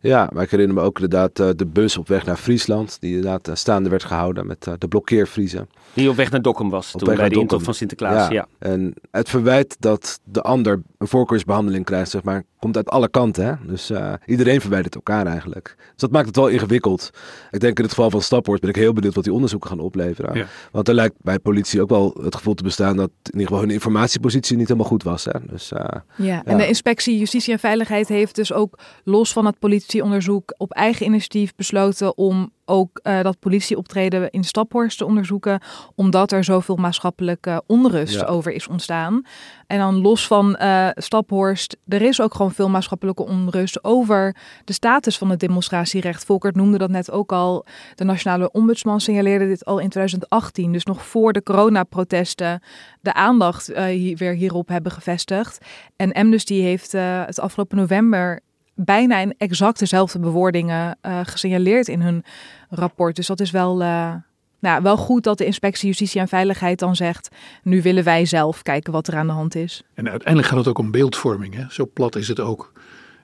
[0.00, 3.14] Ja, maar ik herinner me ook inderdaad uh, de bus op weg naar Friesland, die
[3.14, 5.68] inderdaad uh, staande werd gehouden met uh, de blokkeervriezen.
[5.92, 8.28] Die op weg naar Dokkum was toen bij de intocht van Sinterklaas.
[8.28, 8.32] Ja.
[8.32, 8.46] ja.
[8.58, 13.44] En het verwijt dat de ander een voorkeursbehandeling krijgt, zeg maar, komt uit alle kanten.
[13.44, 13.52] Hè?
[13.66, 13.92] Dus
[14.26, 15.74] iedereen verwijt elkaar eigenlijk.
[15.76, 17.10] Dus dat maakt het wel ingewikkeld.
[17.50, 19.80] Ik denk in het geval van Staphorst ben ik heel benieuwd wat die onderzoeken gaan
[19.80, 20.36] opleveren.
[20.36, 20.46] Ja.
[20.72, 23.60] Want er lijkt bij politie ook wel het gevoel te bestaan dat in ieder geval
[23.60, 25.24] hun informatiepositie niet helemaal goed was.
[25.24, 25.38] Hè?
[25.46, 25.72] Dus,
[26.16, 30.54] ja, en de inspectie Justitie en Veiligheid heeft dus ook los van het politie onderzoek
[30.56, 35.60] op eigen initiatief besloten om ook uh, dat politieoptreden in Staphorst te onderzoeken,
[35.94, 39.22] omdat er zoveel maatschappelijke onrust over is ontstaan.
[39.66, 44.72] En dan los van uh, Staphorst, er is ook gewoon veel maatschappelijke onrust over de
[44.72, 46.24] status van het demonstratierecht.
[46.24, 47.66] Volkert noemde dat net ook al.
[47.94, 52.62] De Nationale Ombudsman signaleerde dit al in 2018, dus nog voor de coronaprotesten,
[53.00, 55.58] de aandacht uh, hier, weer hierop hebben gevestigd.
[55.96, 58.40] En Amnesty heeft het afgelopen november
[58.84, 62.24] bijna in exact dezelfde bewoordingen uh, gesignaleerd in hun
[62.70, 63.16] rapport.
[63.16, 64.12] Dus dat is wel, uh,
[64.58, 67.28] nou, wel goed dat de inspectie Justitie en Veiligheid dan zegt:
[67.62, 69.82] nu willen wij zelf kijken wat er aan de hand is.
[69.94, 71.54] En uiteindelijk gaat het ook om beeldvorming.
[71.54, 71.64] Hè?
[71.68, 72.72] Zo plat is het ook.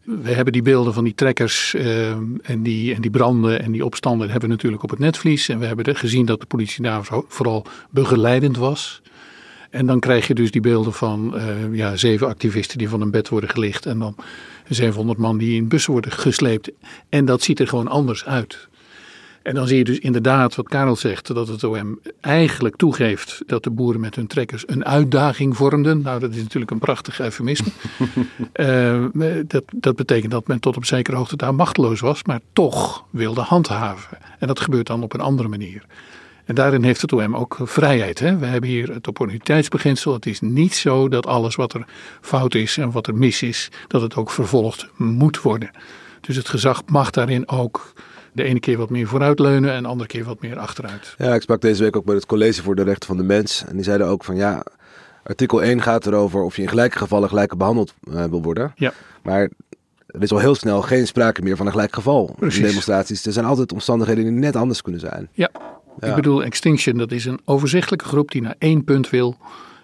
[0.04, 2.10] We hebben die beelden van die trekkers uh,
[2.42, 5.48] en, die, en die branden en die opstanden hebben we natuurlijk op het netvlies.
[5.48, 9.02] En we hebben gezien dat de politie daar vooral begeleidend was.
[9.70, 11.34] En dan krijg je dus die beelden van
[11.72, 13.86] ja, zeven activisten die van een bed worden gelicht.
[13.86, 14.16] En dan
[14.68, 16.70] 700 man die in bussen worden gesleept.
[17.08, 18.68] En dat ziet er gewoon anders uit.
[19.44, 23.62] En dan zie je dus inderdaad wat Karel zegt, dat het OM eigenlijk toegeeft dat
[23.64, 26.02] de boeren met hun trekkers een uitdaging vormden.
[26.02, 27.68] Nou, dat is natuurlijk een prachtig eufemisme.
[28.54, 29.04] uh,
[29.46, 33.40] dat, dat betekent dat men tot op zekere hoogte daar machteloos was, maar toch wilde
[33.40, 34.18] handhaven.
[34.38, 35.84] En dat gebeurt dan op een andere manier.
[36.44, 38.18] En daarin heeft het OM ook vrijheid.
[38.18, 38.36] Hè?
[38.38, 40.12] We hebben hier het opportuniteitsbeginsel.
[40.12, 41.86] Het is niet zo dat alles wat er
[42.20, 45.70] fout is en wat er mis is, dat het ook vervolgd moet worden.
[46.20, 47.92] Dus het gezag mag daarin ook
[48.32, 51.14] de ene keer wat meer vooruitleunen en de andere keer wat meer achteruit.
[51.18, 53.64] Ja, ik sprak deze week ook bij het College voor de Rechten van de Mens.
[53.68, 54.62] En die zeiden ook van ja,
[55.22, 58.72] artikel 1 gaat erover of je in gelijke gevallen gelijk behandeld uh, wil worden.
[58.76, 58.92] Ja.
[59.22, 59.50] Maar
[60.06, 63.26] er is al heel snel geen sprake meer van een gelijk geval in demonstraties.
[63.26, 65.28] Er zijn altijd omstandigheden die net anders kunnen zijn.
[65.32, 65.50] Ja,
[66.00, 69.36] ik bedoel, Extinction, dat is een overzichtelijke groep die naar één punt wil.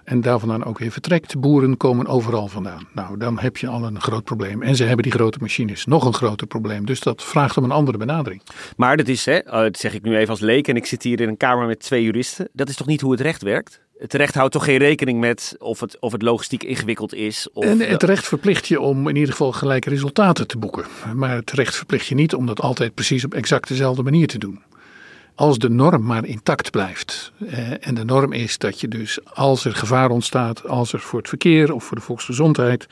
[0.04, 1.40] En daar vandaan ook weer vertrekt.
[1.40, 2.86] Boeren komen overal vandaan.
[2.94, 4.62] Nou, dan heb je al een groot probleem.
[4.62, 5.84] En ze hebben die grote machines.
[5.84, 6.86] Nog een groter probleem.
[6.86, 8.42] Dus dat vraagt om een andere benadering.
[8.76, 10.68] Maar dat is, hè, oh, dat zeg ik nu even als leek.
[10.68, 12.48] En ik zit hier in een kamer met twee juristen.
[12.52, 13.80] Dat is toch niet hoe het recht werkt?
[13.98, 17.48] Het recht houdt toch geen rekening met of het, of het logistiek ingewikkeld is?
[17.52, 20.84] Of en het recht verplicht je om in ieder geval gelijke resultaten te boeken.
[21.14, 24.38] Maar het recht verplicht je niet om dat altijd precies op exact dezelfde manier te
[24.38, 24.62] doen
[25.40, 27.32] als de norm maar intact blijft.
[27.46, 31.18] Eh, en de norm is dat je dus als er gevaar ontstaat, als er voor
[31.18, 32.86] het verkeer of voor de volksgezondheid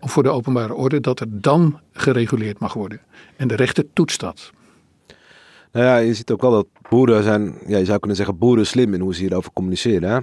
[0.00, 3.00] of voor de openbare orde, dat er dan gereguleerd mag worden.
[3.36, 4.52] En de rechter toetst dat.
[5.72, 8.66] Nou ja, je ziet ook wel dat boeren zijn, ja, je zou kunnen zeggen boeren
[8.66, 10.10] slim in hoe ze hierover communiceren.
[10.10, 10.18] Hè?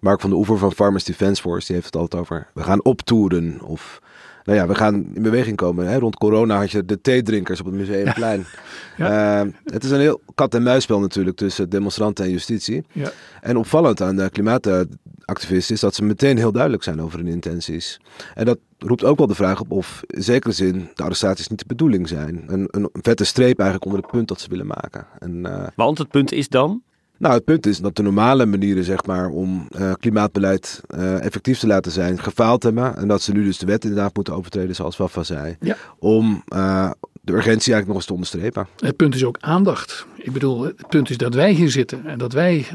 [0.00, 2.84] Mark van de Oever van Farmers Defence Force, die heeft het altijd over, we gaan
[2.84, 4.00] optoeren of
[4.44, 5.86] nou ja, we gaan in beweging komen.
[5.86, 5.98] Hè?
[5.98, 8.44] Rond corona had je de theedrinkers op het Museumplein.
[8.96, 9.44] Ja.
[9.44, 12.84] Uh, het is een heel kat-en-muisspel natuurlijk tussen demonstranten en justitie.
[12.92, 13.10] Ja.
[13.40, 18.00] En opvallend aan de klimaatactivisten is dat ze meteen heel duidelijk zijn over hun intenties.
[18.34, 21.58] En dat roept ook wel de vraag op of in zekere zin de arrestaties niet
[21.58, 22.44] de bedoeling zijn.
[22.46, 25.06] Een, een vette streep eigenlijk onder het punt dat ze willen maken.
[25.18, 26.82] En, uh, Want het punt is dan?
[27.22, 31.58] Nou, het punt is dat de normale manieren zeg maar, om uh, klimaatbeleid uh, effectief
[31.58, 32.96] te laten zijn, gefaald hebben.
[32.96, 35.56] En dat ze nu dus de wet inderdaad moeten overtreden, zoals Wafa zei.
[35.60, 35.76] Ja.
[35.98, 38.66] Om uh, de urgentie eigenlijk nog eens te onderstrepen.
[38.76, 40.06] Het punt is ook aandacht.
[40.22, 42.66] Ik bedoel, het punt is dat wij hier zitten en dat wij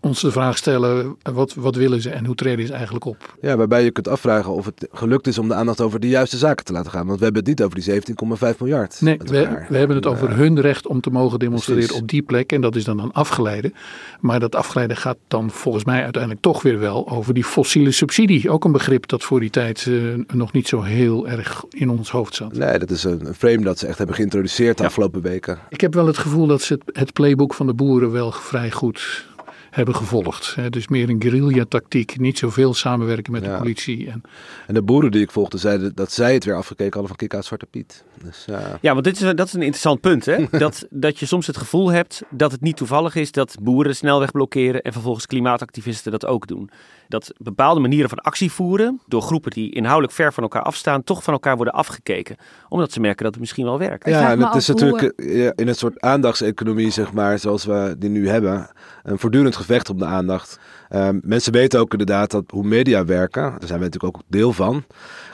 [0.00, 3.36] ons de vraag stellen: wat, wat willen ze en hoe treden ze eigenlijk op?
[3.40, 6.36] Ja, waarbij je kunt afvragen of het gelukt is om de aandacht over de juiste
[6.36, 7.06] zaken te laten gaan.
[7.06, 8.16] Want we hebben het niet over die
[8.52, 9.00] 17,5 miljard.
[9.00, 12.52] Nee, we, we, hebben het over hun recht om te mogen demonstreren op die plek.
[12.52, 13.72] En dat is dan een afgeleide.
[14.20, 18.50] Maar dat afgeleide gaat dan volgens mij uiteindelijk toch weer wel over die fossiele subsidie.
[18.50, 22.10] Ook een begrip dat voor die tijd uh, nog niet zo heel erg in ons
[22.10, 22.52] hoofd zat.
[22.52, 25.58] Nee, dat is een, frame dat ze echt hebben geïntroduceerd de afgelopen weken.
[25.68, 28.70] Ik heb wel het gevoel dat ze het, het playbook van de boeren wel vrij
[28.70, 29.28] goed
[29.70, 30.56] hebben gevolgd.
[30.70, 34.10] Dus meer een guerrilla-tactiek, niet zoveel samenwerken met de politie.
[34.10, 34.22] En,
[34.66, 37.44] en de boeren die ik volgde zeiden dat zij het weer afgekeken hadden van uit
[37.44, 38.04] Zwarte Piet.
[38.24, 38.46] Dus,
[38.80, 40.24] Ja, want dit is, dat is een interessant punt.
[40.24, 40.46] Hè?
[40.58, 44.30] dat, dat je soms het gevoel hebt dat het niet toevallig is dat boeren snelweg
[44.30, 46.70] blokkeren en vervolgens klimaatactivisten dat ook doen.
[47.10, 51.22] Dat bepaalde manieren van actie voeren, door groepen die inhoudelijk ver van elkaar afstaan, toch
[51.22, 52.36] van elkaar worden afgekeken.
[52.68, 54.06] Omdat ze merken dat het misschien wel werkt.
[54.06, 55.52] Ja, en het is natuurlijk hoe...
[55.56, 58.70] in een soort aandachtseconomie, zeg maar, zoals we die nu hebben,
[59.02, 60.58] een voortdurend gevecht om de aandacht.
[60.94, 64.52] Um, mensen weten ook inderdaad dat hoe media werken, daar zijn we natuurlijk ook deel
[64.52, 64.84] van.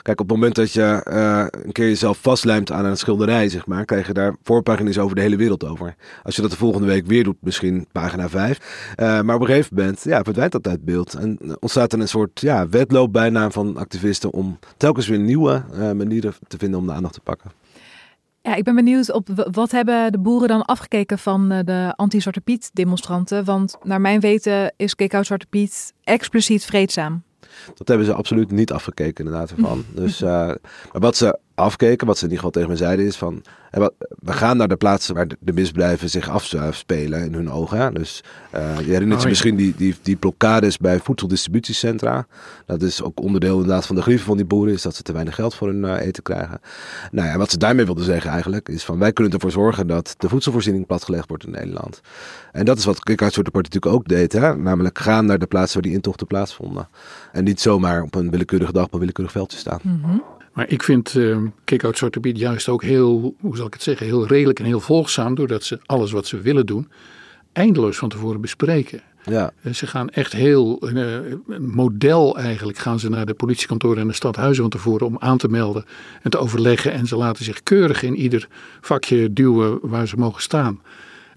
[0.01, 3.65] Kijk, op het moment dat je uh, een keer jezelf vastlijmt aan een schilderij, zeg
[3.65, 5.95] maar, krijg je daar voorpagina's over de hele wereld over.
[6.23, 8.95] Als je dat de volgende week weer doet, misschien pagina 5.
[8.99, 11.13] Uh, maar op een gegeven moment ja, verdwijnt dat uit beeld.
[11.13, 15.91] En ontstaat er een soort ja, wedloop bijna van activisten om telkens weer nieuwe uh,
[15.91, 17.51] manieren te vinden om de aandacht te pakken.
[18.41, 22.69] Ja, ik ben benieuwd op wat hebben de boeren dan afgekeken van de anti-Zwarte Piet
[22.73, 23.45] demonstranten?
[23.45, 27.23] Want naar mijn weten is Kick Zwarte Piet expliciet vreedzaam.
[27.75, 29.83] Dat hebben ze absoluut niet afgekeken inderdaad ervan.
[29.95, 30.57] Dus, uh, maar
[30.91, 33.43] wat ze afkeken, wat ze in ieder geval tegen me zeiden, is van
[34.19, 37.77] we gaan naar de plaatsen waar de misdrijven zich afspelen in hun ogen.
[37.77, 37.91] Hè?
[37.91, 38.23] Dus
[38.55, 42.27] uh, je herinnert oh, je misschien die, die, die blokkades bij voedseldistributiecentra.
[42.65, 45.13] Dat is ook onderdeel inderdaad van de grieven van die boeren, is dat ze te
[45.13, 46.59] weinig geld voor hun uh, eten krijgen.
[47.11, 50.15] Nou ja, wat ze daarmee wilden zeggen eigenlijk, is van wij kunnen ervoor zorgen dat
[50.17, 52.01] de voedselvoorziening platgelegd wordt in Nederland.
[52.51, 54.55] En dat is wat Kikhuissoort natuurlijk ook deed, hè?
[54.55, 56.87] namelijk gaan naar de plaatsen waar die intochten plaatsvonden.
[57.31, 59.79] En niet zomaar op een willekeurige dag op een willekeurig veldje staan.
[59.83, 60.23] Mm -hmm.
[60.57, 64.05] Maar ik vind uh, Kick-Out Zwarte Piet juist ook heel, hoe zal ik het zeggen,
[64.05, 65.35] heel redelijk en heel volgzaam.
[65.35, 66.89] Doordat ze alles wat ze willen doen,
[67.51, 69.01] eindeloos van tevoren bespreken.
[69.23, 69.51] Ja.
[69.73, 71.17] Ze gaan echt heel uh,
[71.59, 75.47] model eigenlijk gaan ze naar de politiekantoren en de stadhuizen van tevoren om aan te
[75.47, 75.85] melden
[76.21, 76.91] en te overleggen.
[76.91, 78.47] En ze laten zich keurig in ieder
[78.81, 80.81] vakje duwen waar ze mogen staan.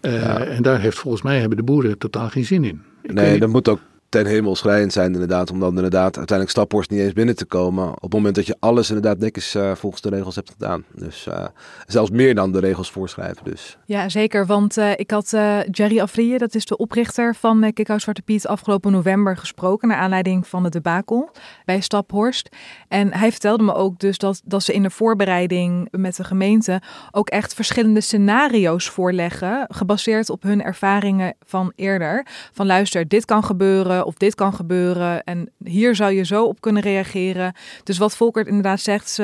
[0.00, 0.38] Uh, ja.
[0.38, 2.82] En daar heeft volgens mij hebben de boeren totaal geen zin in.
[3.02, 3.80] Ik nee, dat moet ook
[4.10, 5.50] ten hemel schrijend zijn inderdaad.
[5.50, 7.88] Om dan inderdaad uiteindelijk Staphorst niet eens binnen te komen.
[7.88, 10.84] Op het moment dat je alles inderdaad netjes uh, volgens de regels hebt gedaan.
[10.94, 11.44] Dus uh,
[11.86, 13.78] zelfs meer dan de regels voorschrijven dus.
[13.84, 14.46] Ja, zeker.
[14.46, 15.30] Want uh, ik had
[15.70, 19.88] Jerry Afrije, dat is de oprichter van uh, Kikhout Zwarte Piet, afgelopen november gesproken.
[19.88, 21.30] Naar aanleiding van het debakel
[21.64, 22.48] bij Staphorst.
[22.88, 26.82] En hij vertelde me ook dus dat, dat ze in de voorbereiding met de gemeente
[27.10, 29.66] ook echt verschillende scenario's voorleggen.
[29.68, 32.26] Gebaseerd op hun ervaringen van eerder.
[32.52, 36.60] Van luister, dit kan gebeuren of dit kan gebeuren en hier zou je zo op
[36.60, 37.54] kunnen reageren.
[37.84, 39.22] Dus wat Volkert inderdaad zegt, ze,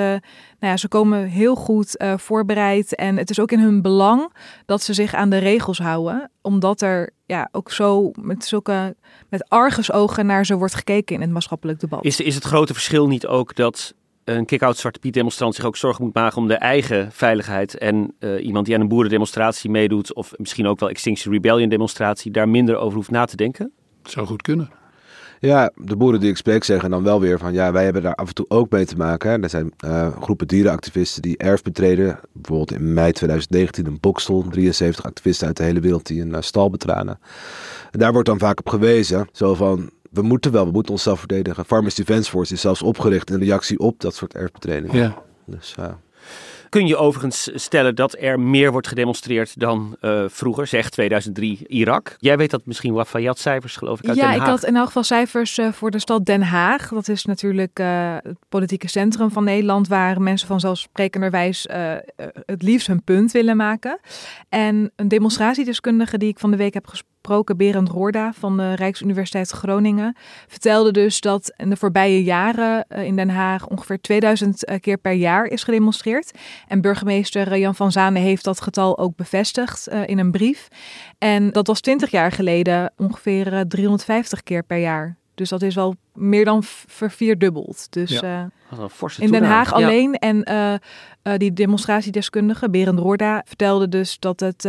[0.58, 4.32] nou ja, ze komen heel goed uh, voorbereid en het is ook in hun belang
[4.66, 8.96] dat ze zich aan de regels houden, omdat er ja, ook zo met zulke
[9.28, 12.04] met argusogen naar ze wordt gekeken in het maatschappelijk debat.
[12.04, 13.94] Is, is het grote verschil niet ook dat
[14.26, 17.78] een kick-out Zwarte Piet demonstrant zich ook zorgen moet maken om de eigen veiligheid.
[17.78, 22.30] En uh, iemand die aan een boerendemonstratie meedoet, of misschien ook wel Extinction Rebellion demonstratie,
[22.30, 23.72] daar minder over hoeft na te denken?
[24.10, 24.70] Zou goed kunnen.
[25.40, 28.14] Ja, de boeren die ik spreek zeggen dan wel weer van ja, wij hebben daar
[28.14, 29.42] af en toe ook mee te maken.
[29.42, 32.20] Er zijn uh, groepen dierenactivisten die erf betreden.
[32.32, 36.40] Bijvoorbeeld in mei 2019 een Bokstel, 73 activisten uit de hele wereld die een uh,
[36.40, 37.18] stal betraden.
[37.90, 41.18] En daar wordt dan vaak op gewezen, zo van we moeten wel, we moeten onszelf
[41.18, 41.64] verdedigen.
[41.64, 44.96] Farmers Defence Force is zelfs opgericht in reactie op dat soort erfbetredingen.
[44.96, 45.22] Ja.
[45.46, 45.86] Dus uh,
[46.76, 52.16] kun je overigens stellen dat er meer wordt gedemonstreerd dan uh, vroeger, zeg 2003 Irak.
[52.18, 54.42] Jij weet dat misschien Lafayette cijfers geloof ik uit ja, Den Haag.
[54.42, 56.88] ik had in elk geval cijfers uh, voor de stad Den Haag.
[56.88, 61.66] Dat is natuurlijk uh, het politieke centrum van Nederland waar mensen vanzelfsprekenderwijs
[62.46, 64.00] het liefst hun punt willen maken.
[64.48, 68.74] En een demonstratiedeskundige die ik van de week heb gesproken gesproken, Berend Roorda van de
[68.74, 70.16] Rijksuniversiteit Groningen,
[70.46, 74.96] vertelde dus dat in de voorbije jaren uh, in Den Haag ongeveer 2000 uh, keer
[74.96, 76.30] per jaar is gedemonstreerd.
[76.68, 80.68] En burgemeester uh, Jan van Zanen heeft dat getal ook bevestigd in een brief.
[81.18, 85.16] En dat was 20 jaar geleden ongeveer 350 keer per jaar.
[85.34, 87.86] Dus dat is wel meer dan vervierdubbeld.
[87.90, 88.50] Dus ja.
[89.18, 89.76] in Den Haag ja.
[89.76, 90.14] alleen.
[90.14, 90.44] En
[91.36, 94.64] die demonstratiedeskundige, Berend Roorda, vertelde dus dat het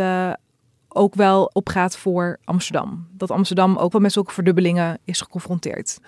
[0.98, 3.08] ook wel opgaat voor Amsterdam.
[3.10, 5.98] Dat Amsterdam ook wel met zulke verdubbelingen is geconfronteerd.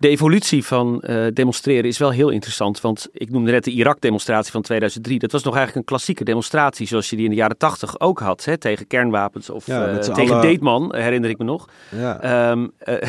[0.00, 2.80] De evolutie van uh, demonstreren is wel heel interessant.
[2.80, 5.18] Want ik noemde net de Irak-demonstratie van 2003.
[5.18, 6.86] Dat was nog eigenlijk een klassieke demonstratie.
[6.86, 8.44] Zoals je die in de jaren 80 ook had.
[8.44, 10.42] Hè, tegen kernwapens of ja, uh, tegen alle...
[10.42, 11.68] Deetman, herinner ik me nog.
[11.88, 12.50] Ja.
[12.50, 12.94] Um, uh,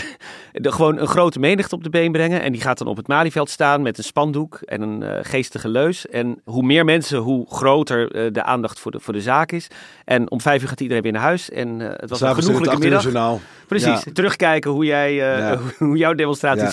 [0.51, 2.41] de, gewoon een grote menigte op de been brengen.
[2.41, 6.07] En die gaat dan op het Malieveld staan met een spandoek en een geestige leus.
[6.07, 9.67] En hoe meer mensen, hoe groter de aandacht voor de, voor de zaak is.
[10.05, 11.49] En om vijf uur gaat iedereen weer naar huis.
[11.49, 13.39] En het was een genoeglijke middag.
[13.67, 14.11] Precies, ja.
[14.13, 15.39] terugkijken hoe, jij,
[15.77, 16.69] hoe jouw demonstratie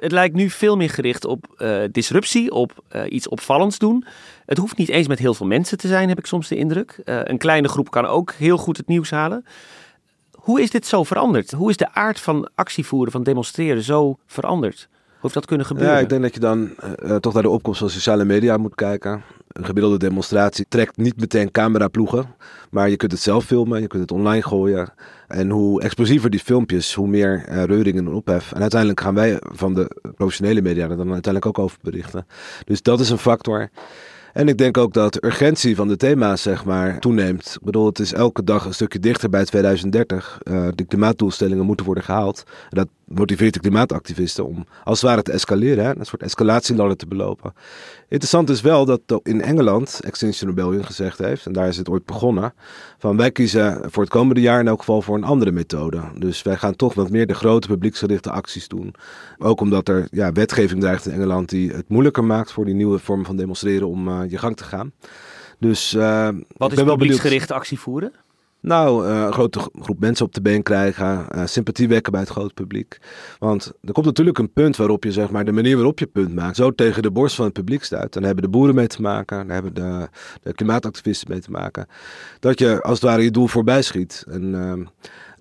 [0.00, 4.04] Het lijkt nu veel meer gericht op uh, disruptie, op uh, iets opvallends doen.
[4.46, 7.00] Het hoeft niet eens met heel veel mensen te zijn, heb ik soms de indruk.
[7.04, 9.44] Uh, een kleine groep kan ook heel goed het nieuws halen.
[10.34, 11.50] Hoe is dit zo veranderd?
[11.50, 14.88] Hoe is de aard van actievoeren, van demonstreren zo veranderd?
[15.24, 15.94] Heeft dat kunnen gebeuren?
[15.94, 16.70] Ja, ik denk dat je dan
[17.04, 19.22] uh, toch naar de opkomst van sociale media moet kijken.
[19.48, 22.34] Een gemiddelde demonstratie trekt niet meteen cameraploegen,
[22.70, 24.92] maar je kunt het zelf filmen, je kunt het online gooien.
[25.28, 28.52] En hoe explosiever die filmpjes, hoe meer uh, reuringen en ophef.
[28.52, 32.26] En uiteindelijk gaan wij van de professionele media er dan uiteindelijk ook over berichten.
[32.64, 33.70] Dus dat is een factor.
[34.34, 37.54] En ik denk ook dat de urgentie van de thema's zeg maar, toeneemt.
[37.54, 40.38] Ik bedoel, het is elke dag een stukje dichter bij 2030.
[40.44, 42.42] Uh, de klimaatdoelstellingen moeten worden gehaald.
[42.46, 45.84] En dat motiveert de klimaatactivisten om als het ware te escaleren.
[45.84, 45.98] Hè?
[45.98, 47.54] Een soort escalatieladder te belopen.
[48.08, 52.04] Interessant is wel dat in Engeland Extinction Rebellion gezegd heeft, en daar is het ooit
[52.04, 52.54] begonnen,
[52.98, 56.02] van wij kiezen voor het komende jaar in elk geval voor een andere methode.
[56.18, 58.94] Dus wij gaan toch wat meer de grote publieksgerichte acties doen.
[59.38, 62.98] Ook omdat er ja, wetgeving dreigt in Engeland die het moeilijker maakt voor die nieuwe
[62.98, 64.92] vorm van demonstreren om uh, je gang te gaan.
[65.58, 68.12] Dus, uh, Wat is publieksgerichte actie voeren?
[68.64, 72.30] Nou, uh, een grote groep mensen op de been krijgen, uh, sympathie wekken bij het
[72.30, 72.98] grote publiek.
[73.38, 76.34] Want er komt natuurlijk een punt waarop je zeg maar de manier waarop je punt
[76.34, 78.12] maakt, zo tegen de borst van het publiek stuit.
[78.12, 80.08] Dan hebben de boeren mee te maken, dan hebben de,
[80.42, 81.86] de klimaatactivisten mee te maken.
[82.40, 84.24] Dat je als het ware je doel voorbij schiet.
[84.28, 84.86] En uh,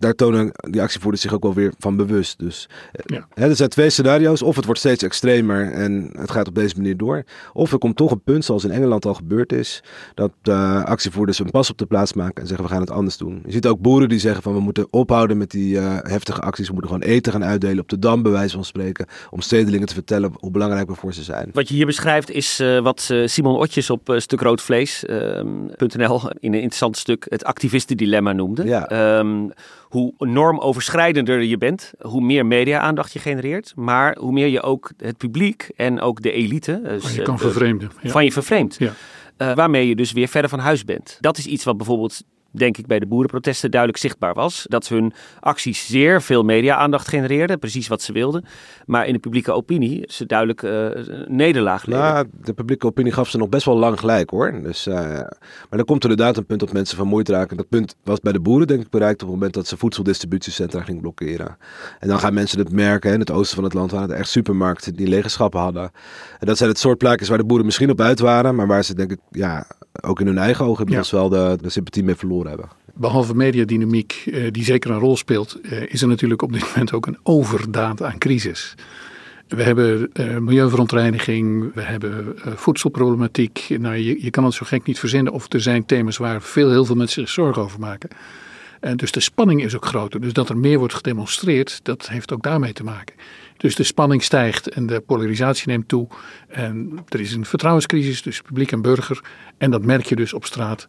[0.03, 2.39] daar tonen die actievoerders zich ook wel weer van bewust.
[2.39, 2.69] Dus
[3.05, 3.27] ja.
[3.33, 4.41] hè, er zijn twee scenario's.
[4.41, 7.23] Of het wordt steeds extremer en het gaat op deze manier door.
[7.53, 9.83] Of er komt toch een punt, zoals in Engeland al gebeurd is,
[10.13, 13.17] dat de actievoerders een pas op de plaats maken en zeggen we gaan het anders
[13.17, 13.41] doen.
[13.45, 16.67] Je ziet ook boeren die zeggen van we moeten ophouden met die uh, heftige acties.
[16.67, 19.05] We moeten gewoon eten gaan uitdelen op de dam, bij wijze van spreken.
[19.29, 21.49] Om stedelingen te vertellen hoe belangrijk we voor ze zijn.
[21.53, 26.97] Wat je hier beschrijft is uh, wat Simon Otjes op uh, stukroodvlees.nl in een interessant
[26.97, 28.65] stuk het activistendilemma noemde.
[28.65, 29.17] Ja.
[29.19, 29.51] Um,
[29.93, 35.17] hoe normoverschrijdender je bent, hoe meer media-aandacht je genereert, maar hoe meer je ook het
[35.17, 38.09] publiek en ook de elite dus, je kan vervreemden, ja.
[38.09, 38.75] van je vervreemdt.
[38.77, 38.93] Ja.
[39.37, 41.17] Uh, waarmee je dus weer verder van huis bent.
[41.19, 42.23] Dat is iets wat bijvoorbeeld
[42.53, 44.65] denk ik bij de boerenprotesten duidelijk zichtbaar was.
[44.69, 48.45] Dat hun acties zeer veel media-aandacht genereerden, precies wat ze wilden.
[48.85, 50.87] Maar in de publieke opinie ze duidelijk uh,
[51.27, 52.03] nederlaag leden.
[52.03, 54.61] Nou, de publieke opinie gaf ze nog best wel lang gelijk hoor.
[54.61, 57.57] Dus, uh, maar dan komt er inderdaad een punt dat mensen vermoeid raken.
[57.57, 60.81] Dat punt was bij de boeren denk ik bereikt op het moment dat ze voedseldistributiecentra
[60.81, 61.57] gingen blokkeren.
[61.99, 63.07] En dan gaan mensen het merken.
[63.09, 63.13] Hè.
[63.13, 65.91] In het oosten van het land waren er echt supermarkten die legenschappen hadden.
[66.39, 68.55] En dat zijn het soort plaatjes waar de boeren misschien op uit waren.
[68.55, 69.67] Maar waar ze denk ik ja,
[70.01, 71.17] ook in hun eigen ogen inmiddels ja.
[71.17, 72.42] wel de, de sympathie mee verloren
[72.93, 76.93] Behalve mediadynamiek, uh, die zeker een rol speelt, uh, is er natuurlijk op dit moment
[76.93, 78.75] ook een overdaad aan crisis.
[79.47, 83.65] We hebben uh, milieuverontreiniging, we hebben voedselproblematiek.
[83.77, 86.69] Nou, je, je, kan het zo gek niet verzinnen of er zijn thema's waar veel,
[86.69, 88.09] heel veel mensen zich zorgen over maken.
[88.83, 90.21] En dus de spanning is ook groter.
[90.21, 93.15] Dus dat er meer wordt gedemonstreerd, dat heeft ook daarmee te maken.
[93.57, 96.07] Dus de spanning stijgt en de polarisatie neemt toe.
[96.47, 99.21] En er is een vertrouwenscrisis tussen publiek en burger.
[99.57, 100.85] En dat merk je dus op straat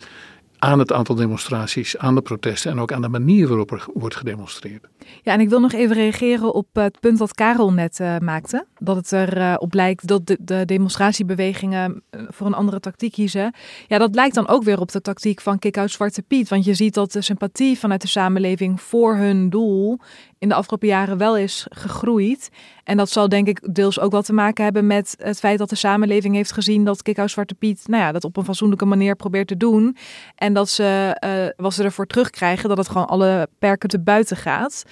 [0.64, 4.16] aan het aantal demonstraties, aan de protesten en ook aan de manier waarop er wordt
[4.16, 4.86] gedemonstreerd.
[5.22, 8.66] Ja, en ik wil nog even reageren op het punt dat Karel net uh, maakte.
[8.84, 13.12] Dat het erop uh, op lijkt dat de, de demonstratiebewegingen uh, voor een andere tactiek
[13.12, 13.54] kiezen.
[13.86, 16.48] Ja, dat lijkt dan ook weer op de tactiek van Kick-Out Zwarte Piet.
[16.48, 19.98] Want je ziet dat de sympathie vanuit de samenleving voor hun doel
[20.38, 22.50] in de afgelopen jaren wel is gegroeid.
[22.84, 25.68] En dat zal denk ik deels ook wel te maken hebben met het feit dat
[25.68, 29.16] de samenleving heeft gezien dat Kikau Zwarte Piet nou ja, dat op een fatsoenlijke manier
[29.16, 29.96] probeert te doen.
[30.34, 34.36] En dat ze, uh, wat ze ervoor terugkrijgen, dat het gewoon alle perken te buiten
[34.36, 34.84] gaat.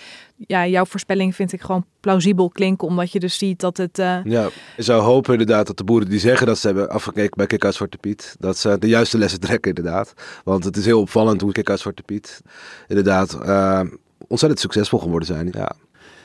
[0.46, 3.98] Ja, jouw voorspelling vind ik gewoon plausibel klinken, omdat je dus ziet dat het...
[3.98, 4.24] Uh...
[4.24, 7.46] Ja, je zou hopen inderdaad dat de boeren die zeggen dat ze hebben afgekeken bij
[7.46, 10.12] Kikau Zwarte Piet, dat ze de juiste lessen trekken inderdaad.
[10.44, 12.42] Want het is heel opvallend hoe Kikau Zwarte Piet
[12.86, 13.38] inderdaad...
[13.42, 13.80] Uh,
[14.28, 15.48] ontzettend succesvol geworden zijn.
[15.52, 15.72] Ja.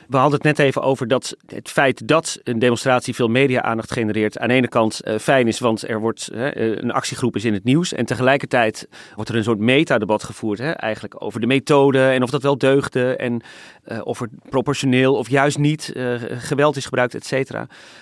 [0.08, 4.38] We hadden het net even over dat het feit dat een demonstratie veel media-aandacht genereert.
[4.38, 7.52] aan de ene kant uh, fijn is, want er wordt uh, een actiegroep is in
[7.52, 7.92] het nieuws.
[7.92, 12.30] En tegelijkertijd wordt er een soort metadebat gevoerd, hè, eigenlijk over de methode en of
[12.30, 13.16] dat wel deugde.
[13.16, 13.40] En
[13.88, 15.92] uh, of er proportioneel of juist niet
[16.28, 17.60] geweld is gebruikt, et cetera.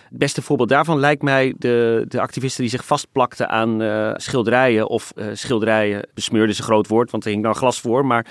[0.09, 3.83] Het beste voorbeeld daarvan lijkt mij de, de activisten die zich vastplakten aan
[4.21, 4.89] schilderijen.
[4.89, 8.07] Of schilderijen, besmeurde is een groot woord, want er hing dan glas voor.
[8.07, 8.27] Maar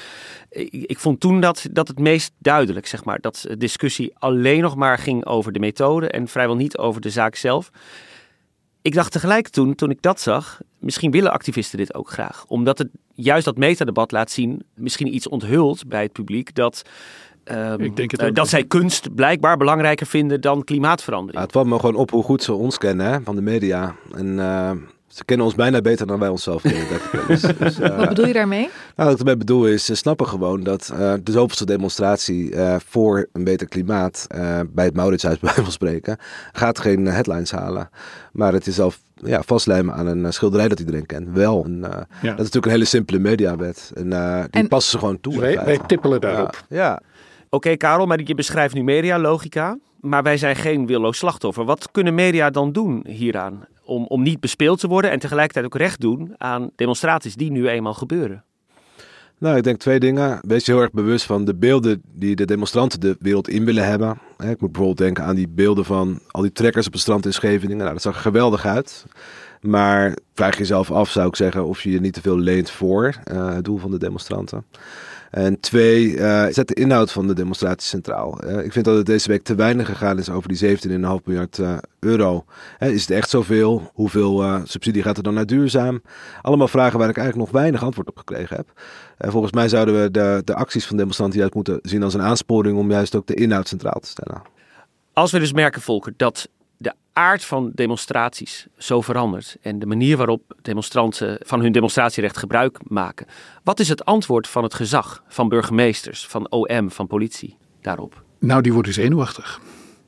[0.50, 3.20] ik, vond toen dat, dat het meest duidelijk, zeg maar.
[3.20, 7.36] Dat discussie alleen nog maar ging over de methode en vrijwel niet over de zaak
[7.36, 7.70] zelf.
[8.82, 12.46] Ik dacht tegelijk toen, toen ik dat zag, misschien willen activisten dit ook graag.
[12.48, 16.84] Omdat het juist dat metadebat laat zien, misschien iets onthult bij het publiek, dat
[17.52, 21.38] Um, ik denk het uh, dat zij kunst blijkbaar belangrijker vinden dan klimaatverandering.
[21.38, 23.96] Ja, het valt me gewoon op hoe goed ze ons kennen hè, van de media.
[24.14, 24.72] En uh,
[25.16, 26.88] ze kennen ons bijna beter dan wij onszelf kennen.
[27.28, 28.70] dus, dus, uh, Wat bedoel je daarmee?
[28.96, 30.94] Nou, wat ik ermee bedoel is, ze snappen gewoon dat
[31.24, 32.54] de zoveelste demonstratie
[32.86, 34.28] voor een beter klimaat
[34.68, 36.18] bij het Mauritshuis bij van spreken,
[36.52, 37.90] gaat geen headlines halen.
[38.32, 41.30] Maar het is zelf ja, vastlijmen aan een schilderij dat iedereen kent.
[41.32, 41.64] Wel.
[41.66, 41.98] En, uh, ja.
[42.22, 43.92] Dat is natuurlijk een hele simpele mediawet.
[43.96, 45.34] En uh, die en, passen ze gewoon toe.
[45.34, 46.64] Dus wij, wij tippelen daarop.
[46.70, 46.78] Ja.
[46.78, 47.02] ja.
[47.50, 49.78] Oké, Karel, maar je beschrijft nu medialogica.
[50.00, 51.66] Maar wij zijn geen willoos slachtoffer.
[51.66, 53.66] Wat kunnen media dan doen hieraan?
[53.86, 57.68] Om, om niet bespeeld te worden en tegelijkertijd ook recht doen aan demonstraties die nu
[57.68, 58.44] eenmaal gebeuren.
[59.38, 60.40] Nou, ik denk twee dingen.
[60.42, 63.86] Wees je heel erg bewust van de beelden die de demonstranten de wereld in willen
[63.86, 64.10] hebben.
[64.38, 67.34] Ik moet bijvoorbeeld denken aan die beelden van al die trekkers op het strand in
[67.34, 67.78] Scheveningen.
[67.78, 69.06] Nou, dat zag er geweldig uit.
[69.62, 73.16] Maar vraag jezelf af, zou ik zeggen, of je je niet te veel leent voor
[73.32, 74.66] uh, het doel van de demonstranten.
[75.36, 78.44] En twee, uh, zet de inhoud van de demonstratie centraal.
[78.44, 81.58] Uh, ik vind dat het deze week te weinig gegaan is over die 17,5 miljard
[81.58, 82.46] uh, euro.
[82.80, 83.92] is het echt zoveel?
[83.94, 86.02] Hoeveel subsidie gaat er dan naar duurzaam?
[86.42, 88.68] Allemaal vragen waar ik eigenlijk nog weinig antwoord op gekregen heb.
[89.32, 92.78] volgens mij zouden we de, de acties van demonstranten juist moeten zien als een aansporing
[92.78, 94.42] om juist ook de inhoud centraal te stellen.
[95.14, 96.50] Als we dus merken, Volker, dat
[97.16, 103.28] aard van demonstraties zo verandert en de manier waarop demonstranten van hun demonstratierecht gebruik maken.
[103.64, 108.24] Wat is het antwoord van het gezag, van burgemeesters, van OM, van politie daarop?
[108.40, 109.62] Nou, die worden zenuwachtig.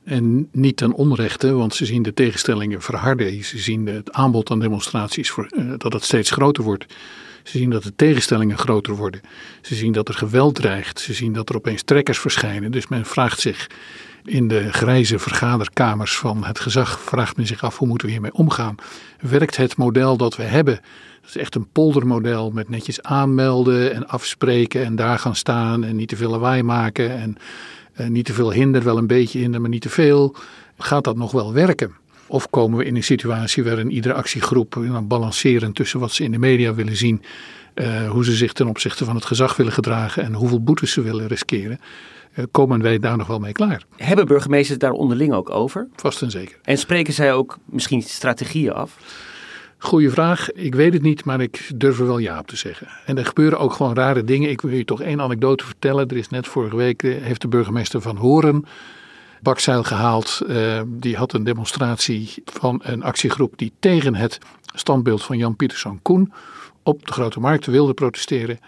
[0.04, 3.44] En niet ten onrechte, want ze zien de tegenstellingen verharden.
[3.44, 6.86] Ze zien het aanbod aan demonstraties voor, uh, dat het steeds groter wordt.
[7.42, 9.20] Ze zien dat de tegenstellingen groter worden.
[9.62, 11.00] Ze zien dat er geweld dreigt.
[11.00, 12.70] Ze zien dat er opeens trekkers verschijnen.
[12.70, 13.66] Dus men vraagt zich
[14.28, 18.34] in de grijze vergaderkamers van het gezag vraagt men zich af hoe moeten we hiermee
[18.34, 18.74] omgaan.
[19.20, 20.74] Werkt het model dat we hebben,
[21.20, 25.96] dat is echt een poldermodel met netjes aanmelden en afspreken en daar gaan staan en
[25.96, 27.36] niet te veel lawaai maken en,
[27.92, 30.36] en niet te veel hinder, wel een beetje hinder, maar niet te veel.
[30.78, 31.92] Gaat dat nog wel werken?
[32.26, 36.30] Of komen we in een situatie waarin iedere actiegroep dan balanceren tussen wat ze in
[36.30, 37.22] de media willen zien,
[37.74, 41.00] uh, hoe ze zich ten opzichte van het gezag willen gedragen en hoeveel boetes ze
[41.00, 41.80] willen riskeren.
[42.38, 43.82] Eh, komen wij daar nog wel mee klaar.
[43.96, 45.88] Hebben burgemeesters daar onderling ook over?
[45.96, 46.58] Vast en zeker.
[46.62, 48.96] En spreken zij ook misschien strategieën af?
[49.78, 50.52] Goeie vraag.
[50.52, 52.88] Ik weet het niet, maar ik durf er wel ja op te zeggen.
[53.06, 54.50] En er gebeuren ook gewoon rare dingen.
[54.50, 56.08] Ik wil je toch één anekdote vertellen.
[56.08, 58.64] Er is net vorige week, eh, heeft de burgemeester van Horen
[59.42, 60.40] bakzeil gehaald.
[60.48, 64.38] Uh, die had een demonstratie van een actiegroep die tegen het
[64.74, 66.32] standbeeld van Jan Pieterszoon Koen
[66.82, 68.58] op de Grote Markt wilde protesteren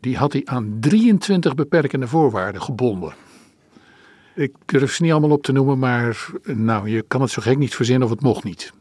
[0.00, 3.14] die had hij aan 23 beperkende voorwaarden gebonden.
[4.34, 7.58] Ik durf ze niet allemaal op te noemen, maar nou, je kan het zo gek
[7.58, 8.72] niet verzinnen of het mocht niet.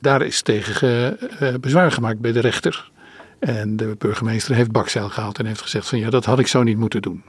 [0.00, 2.90] Daar is tegen uh, bezwaar gemaakt bij de rechter.
[3.38, 6.62] En de burgemeester heeft bakzeil gehaald en heeft gezegd van ja, dat had ik zo
[6.62, 7.22] niet moeten doen.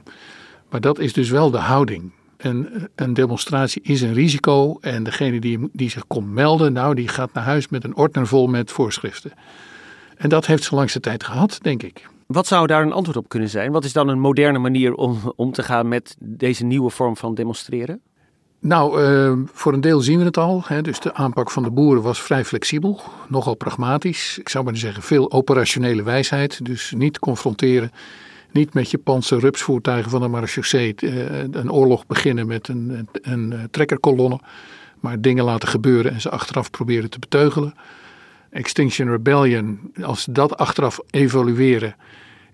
[0.70, 2.12] Maar dat is dus wel de houding.
[2.36, 7.08] En een demonstratie is een risico en degene die, die zich komt melden, nou die
[7.08, 9.32] gaat naar huis met een ordner vol met voorschriften.
[10.16, 12.08] En dat heeft ze langste tijd gehad, denk ik.
[12.32, 13.72] Wat zou daar een antwoord op kunnen zijn?
[13.72, 17.34] Wat is dan een moderne manier om om te gaan met deze nieuwe vorm van
[17.34, 18.00] demonstreren?
[18.60, 20.62] Nou, uh, voor een deel zien we het al.
[20.64, 20.82] Hè.
[20.82, 24.38] Dus de aanpak van de boeren was vrij flexibel, nogal pragmatisch.
[24.38, 26.64] Ik zou maar zeggen veel operationele wijsheid.
[26.64, 27.92] Dus niet confronteren,
[28.50, 33.68] niet met je panzerrupsvoertuigen van de marechaussee uh, een oorlog beginnen met een, een, een
[33.70, 34.40] trekkerkolonne.
[35.00, 37.74] Maar dingen laten gebeuren en ze achteraf proberen te beteugelen.
[38.52, 41.96] Extinction Rebellion, als dat achteraf evalueren,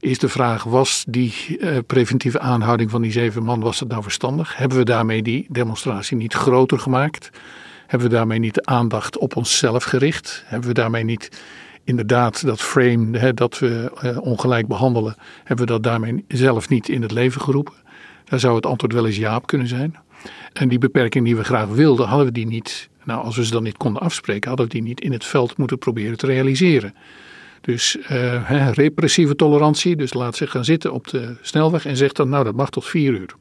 [0.01, 4.03] is de vraag: was die uh, preventieve aanhouding van die zeven man, was dat nou
[4.03, 4.57] verstandig?
[4.57, 7.31] Hebben we daarmee die demonstratie niet groter gemaakt?
[7.87, 10.43] Hebben we daarmee niet de aandacht op onszelf gericht?
[10.47, 11.43] Hebben we daarmee niet
[11.85, 16.89] inderdaad dat frame hè, dat we uh, ongelijk behandelen, hebben we dat daarmee zelf niet
[16.89, 17.75] in het leven geroepen?
[18.25, 19.97] Daar zou het antwoord wel eens ja op kunnen zijn.
[20.53, 23.51] En die beperking die we graag wilden, hadden we die niet nou, als we ze
[23.51, 26.95] dan niet konden afspreken, hadden we die niet in het veld moeten proberen te realiseren.
[27.61, 32.29] Dus uh, repressieve tolerantie, dus laat zich gaan zitten op de snelweg en zegt dan,
[32.29, 33.35] nou dat mag tot vier uur.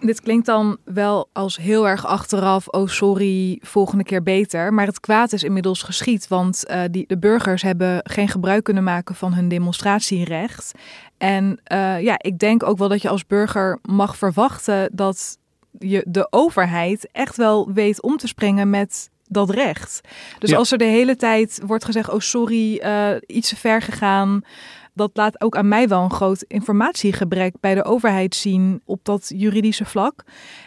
[0.00, 4.72] Dit klinkt dan wel als heel erg achteraf, oh sorry, volgende keer beter.
[4.74, 8.84] Maar het kwaad is inmiddels geschied, want uh, die, de burgers hebben geen gebruik kunnen
[8.84, 10.72] maken van hun demonstratierecht.
[11.18, 15.38] En uh, ja, ik denk ook wel dat je als burger mag verwachten dat
[15.78, 20.00] je de overheid echt wel weet om te springen met dat recht.
[20.38, 24.42] Dus als er de hele tijd wordt gezegd: oh sorry, uh, iets te ver gegaan.
[24.94, 29.32] Dat laat ook aan mij wel een groot informatiegebrek bij de overheid zien op dat
[29.34, 30.24] juridische vlak.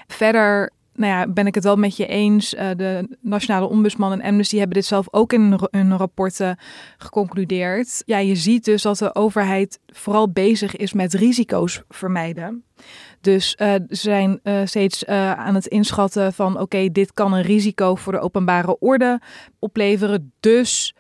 [0.08, 2.54] Verder nou ja, ben ik het wel met je eens.
[2.54, 6.60] Uh, de Nationale Ombudsman en Amnesty hebben dit zelf ook in hun rapporten
[6.98, 8.04] geconcludeerd.
[8.06, 12.64] Ja, je ziet dus dat de overheid vooral bezig is met risico's vermijden.
[13.26, 17.96] Dus ze zijn uh, steeds uh, aan het inschatten van oké, dit kan een risico
[17.96, 19.22] voor de openbare orde
[19.60, 20.34] opleveren.
[20.40, 20.96] Dus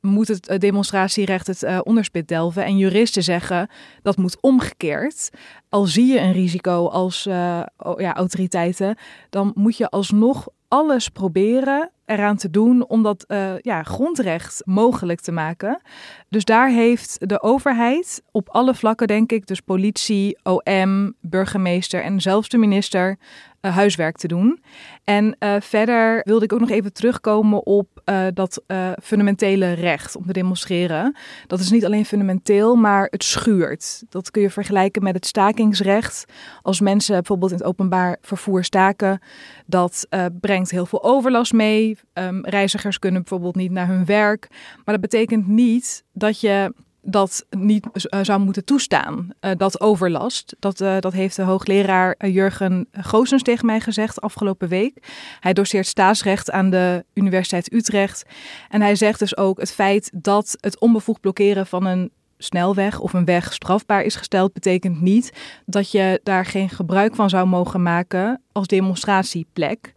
[0.00, 2.64] moet het demonstratierecht het onderspit delven.
[2.64, 3.68] En juristen zeggen
[4.02, 5.30] dat moet omgekeerd.
[5.68, 8.96] Al zie je een risico als ja, autoriteiten,
[9.30, 15.20] dan moet je alsnog alles proberen eraan te doen om dat uh, ja, grondrecht mogelijk
[15.20, 15.80] te maken.
[16.28, 22.20] Dus daar heeft de overheid op alle vlakken, denk ik, dus politie, OM, burgemeester en
[22.20, 23.18] zelfs de minister,
[23.60, 24.62] uh, huiswerk te doen.
[25.04, 28.62] En uh, verder wilde ik ook nog even terugkomen op uh, dat
[29.02, 31.16] fundamentele recht om te demonstreren.
[31.46, 34.02] Dat is niet alleen fundamenteel, maar het schuurt.
[34.08, 36.24] Dat kun je vergelijken met het stakingsrecht.
[36.62, 39.20] Als mensen bijvoorbeeld in het openbaar vervoer staken,
[39.66, 40.06] dat
[40.40, 41.98] brengt heel veel overlast mee.
[42.12, 44.46] Um, reizigers kunnen bijvoorbeeld niet naar hun werk.
[44.84, 49.28] Maar dat betekent niet dat je dat niet uh, zou moeten toestaan.
[49.40, 50.56] Uh, dat overlast.
[50.58, 55.06] Dat, uh, dat heeft de hoogleraar Jurgen Goosens tegen mij gezegd afgelopen week.
[55.40, 58.24] Hij doseert staatsrecht aan de Universiteit Utrecht.
[58.68, 62.10] En hij zegt dus ook het feit dat het onbevoegd blokkeren van een
[62.42, 65.32] snelweg of een weg strafbaar is gesteld, betekent niet
[65.66, 69.94] dat je daar geen gebruik van zou mogen maken als demonstratieplek.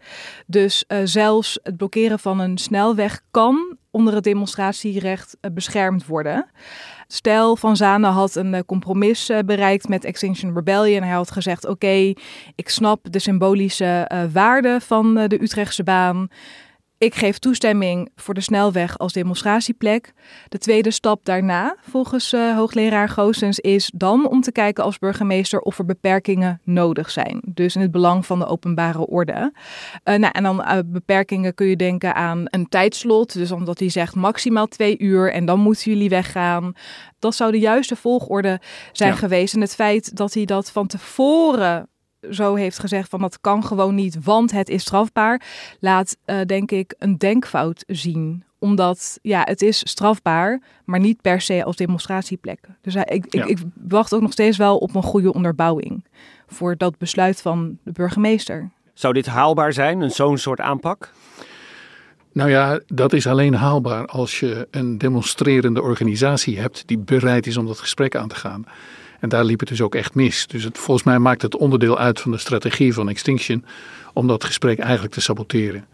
[0.48, 6.46] Dus uh, zelfs het blokkeren van een snelweg kan onder het demonstratierecht uh, beschermd worden.
[7.08, 11.04] Stel van Zanen had een uh, compromis bereikt met Extinction Rebellion.
[11.04, 12.14] Hij had gezegd: Oké,
[12.56, 16.30] ik snap de symbolische waarde van de Utrechtse baan.
[17.04, 20.14] Ik geef toestemming voor de snelweg als demonstratieplek.
[20.48, 25.60] De tweede stap daarna, volgens uh, hoogleraar Goossens, is dan om te kijken als burgemeester
[25.60, 27.42] of er beperkingen nodig zijn.
[27.46, 29.54] Dus in het belang van de openbare orde.
[30.04, 33.34] Uh, nou, en dan uh, beperkingen kun je denken aan een tijdslot.
[33.34, 36.74] Dus omdat hij zegt maximaal twee uur en dan moeten jullie weggaan.
[37.20, 39.18] Dat zou de juiste volgorde zijn ja.
[39.18, 39.54] geweest.
[39.54, 41.88] En het feit dat hij dat van tevoren
[42.32, 45.42] zo heeft gezegd van dat kan gewoon niet, want het is strafbaar,
[45.80, 51.42] laat uh, denk ik een denkfout zien omdat ja, het is strafbaar, maar niet per
[51.42, 52.60] se als demonstratieplek.
[52.82, 53.46] Dus ik, ik, ja.
[53.46, 53.58] ik,
[53.88, 56.06] wacht ook nog steeds wel op een goede onderbouwing
[56.48, 58.70] voor dat besluit van de burgemeester.
[58.94, 61.12] Zou dit haalbaar zijn, een zo'n soort aanpak?
[62.34, 67.58] Nou ja, dat is alleen haalbaar als je een demonstrerende organisatie hebt die bereid is
[67.58, 68.66] om dat gesprek aan te gaan.
[69.24, 70.48] En daar liep het dus ook echt mis.
[70.48, 73.66] Dus volgens mij maakt het onderdeel uit van de strategie van Extinction
[74.14, 75.86] om dat gesprek eigenlijk te saboteren.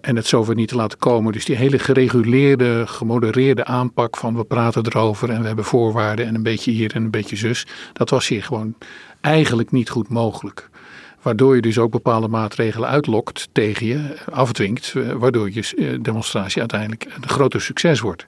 [0.00, 1.32] En het zover niet te laten komen.
[1.32, 6.34] Dus die hele gereguleerde, gemodereerde aanpak van we praten erover en we hebben voorwaarden en
[6.34, 7.66] een beetje hier en een beetje zus.
[7.92, 8.74] Dat was hier gewoon
[9.20, 10.68] eigenlijk niet goed mogelijk.
[11.22, 17.28] Waardoor je dus ook bepaalde maatregelen uitlokt tegen je, afdwingt, waardoor je demonstratie uiteindelijk een
[17.28, 18.26] groter succes wordt.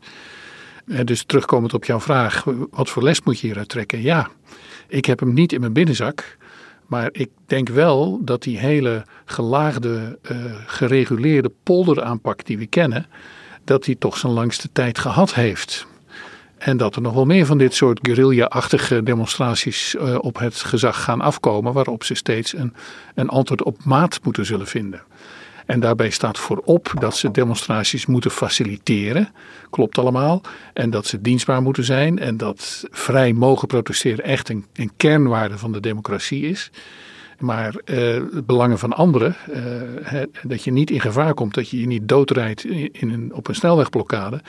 [1.04, 4.02] Dus terugkomend op jouw vraag, wat voor les moet je hieruit trekken?
[4.02, 4.28] Ja,
[4.88, 6.36] ik heb hem niet in mijn binnenzak.
[6.86, 13.06] Maar ik denk wel dat die hele gelaagde, uh, gereguleerde polderaanpak die we kennen,
[13.64, 15.86] dat die toch zijn langste tijd gehad heeft.
[16.58, 21.04] En dat er nog wel meer van dit soort guerrilla-achtige demonstraties uh, op het gezag
[21.04, 22.74] gaan afkomen, waarop ze steeds een,
[23.14, 25.02] een antwoord op maat moeten zullen vinden.
[25.66, 29.28] En daarbij staat voorop dat ze demonstraties moeten faciliteren.
[29.70, 30.40] Klopt allemaal.
[30.72, 32.18] En dat ze dienstbaar moeten zijn.
[32.18, 36.70] En dat vrij mogen protesteren echt een, een kernwaarde van de democratie is.
[37.38, 41.86] Maar uh, belangen van anderen, uh, dat je niet in gevaar komt, dat je je
[41.86, 44.40] niet doodrijdt in een, op een snelwegblokkade.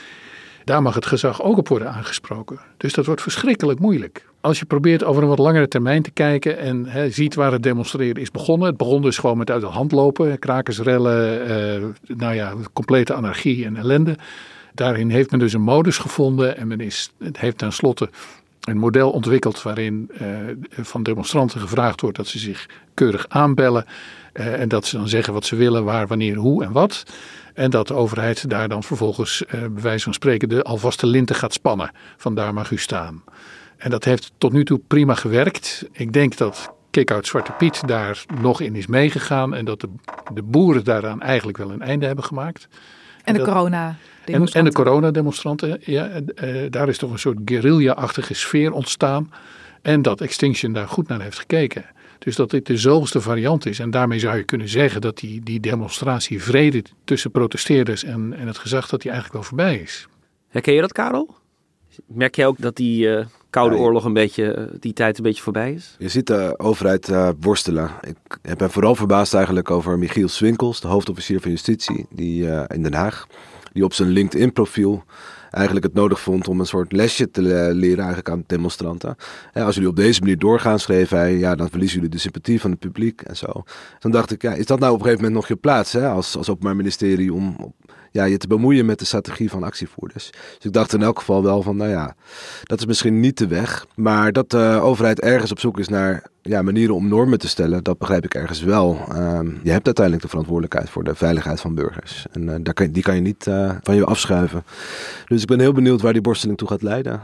[0.67, 2.59] Daar mag het gezag ook op worden aangesproken.
[2.77, 4.25] Dus dat wordt verschrikkelijk moeilijk.
[4.41, 8.21] Als je probeert over een wat langere termijn te kijken en ziet waar het demonstreren
[8.21, 8.67] is begonnen.
[8.67, 11.83] Het begon dus gewoon met uit de hand lopen, krakersrellen, eh,
[12.17, 14.15] nou ja, complete anarchie en ellende.
[14.73, 18.09] Daarin heeft men dus een modus gevonden en men is, heeft tenslotte
[18.61, 20.27] een model ontwikkeld waarin uh,
[20.69, 23.85] van demonstranten gevraagd wordt dat ze zich keurig aanbellen.
[24.39, 27.03] Uh, en dat ze dan zeggen wat ze willen, waar, wanneer, hoe en wat.
[27.53, 31.35] En dat de overheid daar dan vervolgens, uh, bij wijze van spreken, de alvaste linten
[31.35, 31.91] gaat spannen.
[32.17, 33.23] Vandaar mag u staan.
[33.77, 35.85] En dat heeft tot nu toe prima gewerkt.
[35.91, 39.53] Ik denk dat Kick-Out Zwarte Piet daar nog in is meegegaan.
[39.53, 39.89] En dat de,
[40.33, 42.67] de boeren daaraan eigenlijk wel een einde hebben gemaakt.
[43.23, 43.95] En, de corona.
[44.25, 46.09] En, en, de coronademonstranten, ja,
[46.43, 49.31] uh, daar is toch een soort guerrilla-achtige sfeer ontstaan.
[49.81, 51.85] En dat Extinction daar goed naar heeft gekeken.
[52.27, 53.79] Dus dat dit de zoveelste variant is.
[53.79, 58.47] En daarmee zou je kunnen zeggen dat die, die demonstratie vrede tussen protesteerders en, en
[58.47, 60.07] het gezag, dat die eigenlijk wel voorbij is.
[60.47, 61.35] Herken je dat, Karel?
[62.05, 65.23] Merk jij ook dat die uh, Koude ja, Oorlog een beetje, uh, die tijd een
[65.23, 65.95] beetje voorbij is?
[65.99, 67.91] Je ziet de overheid uh, worstelen.
[68.41, 72.93] Ik ben vooral verbaasd eigenlijk over Michiel Swinkels, de hoofdofficier van Justitie, die in Den
[72.93, 73.27] Haag,
[73.73, 75.03] die op zijn LinkedIn-profiel
[75.51, 77.41] eigenlijk het nodig vond om een soort lesje te
[77.73, 79.15] leren eigenlijk aan demonstranten.
[79.53, 82.71] Als jullie op deze manier doorgaan, schreef hij, ja, dan verliezen jullie de sympathie van
[82.71, 83.63] het publiek en zo.
[83.99, 86.07] Dan dacht ik, ja, is dat nou op een gegeven moment nog je plaats hè,
[86.07, 87.73] als, als openbaar ministerie om
[88.11, 90.29] ja, je te bemoeien met de strategie van actievoerders.
[90.31, 92.15] Dus ik dacht in elk geval wel van, nou ja,
[92.63, 93.85] dat is misschien niet de weg.
[93.95, 97.83] Maar dat de overheid ergens op zoek is naar ja, manieren om normen te stellen,
[97.83, 98.97] dat begrijp ik ergens wel.
[99.09, 102.25] Ehm, je hebt uiteindelijk de verantwoordelijkheid voor de veiligheid van burgers.
[102.31, 104.63] En uh, daar kan, die kan je niet uh, van je afschuiven.
[105.25, 107.21] Dus ik ben heel benieuwd waar die borsteling toe gaat leiden.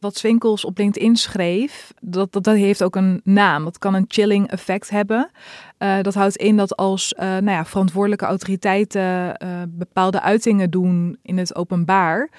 [0.00, 3.64] Wat Swinkels op LinkedIn schreef, dat, dat, heeft ook een naam.
[3.64, 5.30] Dat kan een chilling effect hebben.
[5.78, 9.36] Uh, dat houdt in dat als nou ja, verantwoordelijke autoriteiten
[9.68, 12.30] bepaalde uitingen doen in het openbaar,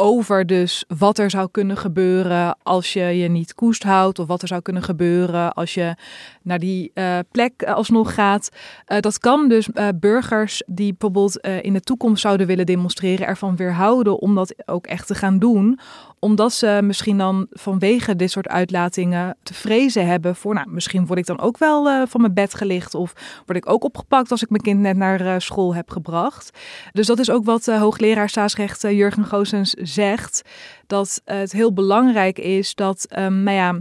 [0.00, 4.18] over dus wat er zou kunnen gebeuren als je je niet koest houdt.
[4.18, 5.94] Of wat er zou kunnen gebeuren als je
[6.42, 8.50] naar die uh, plek alsnog gaat.
[8.88, 14.18] Uh, dat kan dus burgers die bijvoorbeeld in de toekomst zouden willen demonstreren ervan weerhouden
[14.18, 15.78] om dat ook echt te gaan doen
[16.18, 21.18] omdat ze misschien dan vanwege dit soort uitlatingen te vrezen hebben voor, nou, misschien word
[21.18, 23.12] ik dan ook wel uh, van mijn bed gelicht of
[23.46, 26.58] word ik ook opgepakt als ik mijn kind net naar uh, school heb gebracht.
[26.92, 30.42] Dus dat is ook wat uh, hoogleraar staatsrecht Jurgen Goosens zegt,
[30.86, 33.78] dat het heel belangrijk is dat, um, nou ja,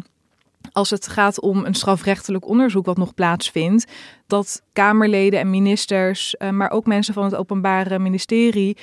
[0.71, 3.91] als het gaat om een strafrechtelijk onderzoek wat nog plaatsvindt,
[4.27, 8.77] dat Kamerleden en ministers, maar ook mensen van het Openbare Ministerie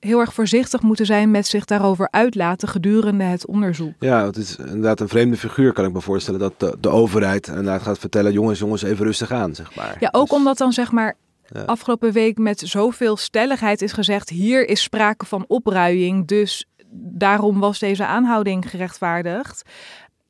[0.00, 3.94] heel erg voorzichtig moeten zijn met zich daarover uitlaten gedurende het onderzoek.
[3.98, 7.48] Ja, het is inderdaad een vreemde figuur, kan ik me voorstellen, dat de, de overheid
[7.48, 9.96] inderdaad gaat vertellen, jongens, jongens, even rustig aan, zeg maar.
[10.00, 11.62] Ja, ook dus, omdat dan zeg maar ja.
[11.62, 17.78] afgelopen week met zoveel stelligheid is gezegd, hier is sprake van opruiing, dus daarom was
[17.78, 19.62] deze aanhouding gerechtvaardigd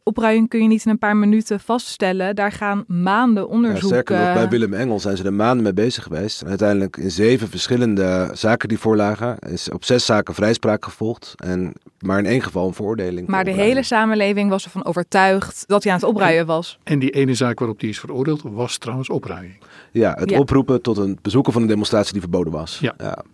[0.03, 2.37] opruiing kun je niet in een paar minuten vaststellen.
[2.37, 3.81] Daar gaan maanden onderzoek...
[3.81, 6.43] Ja, sterker nog, bij Willem Engel zijn ze er maanden mee bezig geweest.
[6.43, 9.39] En uiteindelijk in zeven verschillende zaken die voorlagen...
[9.39, 11.35] is op zes zaken vrijspraak gevolgd.
[11.37, 13.29] En maar in één geval een veroordeling.
[13.29, 16.79] Maar de hele samenleving was ervan overtuigd dat hij aan het opruien was.
[16.83, 19.59] En die ene zaak waarop die is veroordeeld was trouwens opruiing.
[19.93, 22.79] Ja, het oproepen tot een bezoeken van een demonstratie die verboden was.
[22.79, 22.95] Ja.
[22.99, 23.25] ja.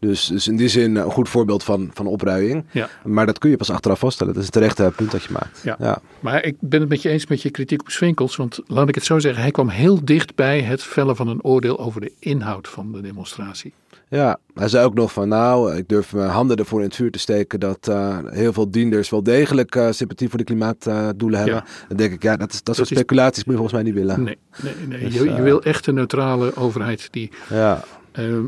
[0.00, 2.64] Dus, dus in die zin een goed voorbeeld van, van opruiing.
[2.70, 2.88] Ja.
[3.04, 4.32] Maar dat kun je pas achteraf vaststellen.
[4.32, 5.60] Dat is het terechte punt dat je maakt.
[5.62, 5.76] Ja.
[5.78, 6.00] ja.
[6.20, 8.36] Maar ik ben het met je eens met je kritiek op Swinkels.
[8.36, 11.42] Want laat ik het zo zeggen, hij kwam heel dicht bij het vellen van een
[11.42, 13.72] oordeel over de inhoud van de demonstratie.
[14.10, 17.10] Ja, hij zei ook nog van nou, ik durf mijn handen ervoor in het vuur
[17.10, 21.44] te steken dat uh, heel veel dienders wel degelijk uh, sympathie voor de klimaatdoelen uh,
[21.44, 21.64] hebben.
[21.88, 23.94] Dan denk ik, ja, dat, is, dat, dat soort speculaties moet je volgens mij niet
[23.94, 24.22] willen.
[24.22, 25.00] Nee, nee, nee.
[25.00, 27.84] Dus, je, je, wil echt een neutrale overheid die ja.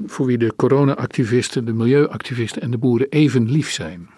[0.07, 4.09] Voor wie de corona-activisten, de milieuactivisten en de boeren even lief zijn.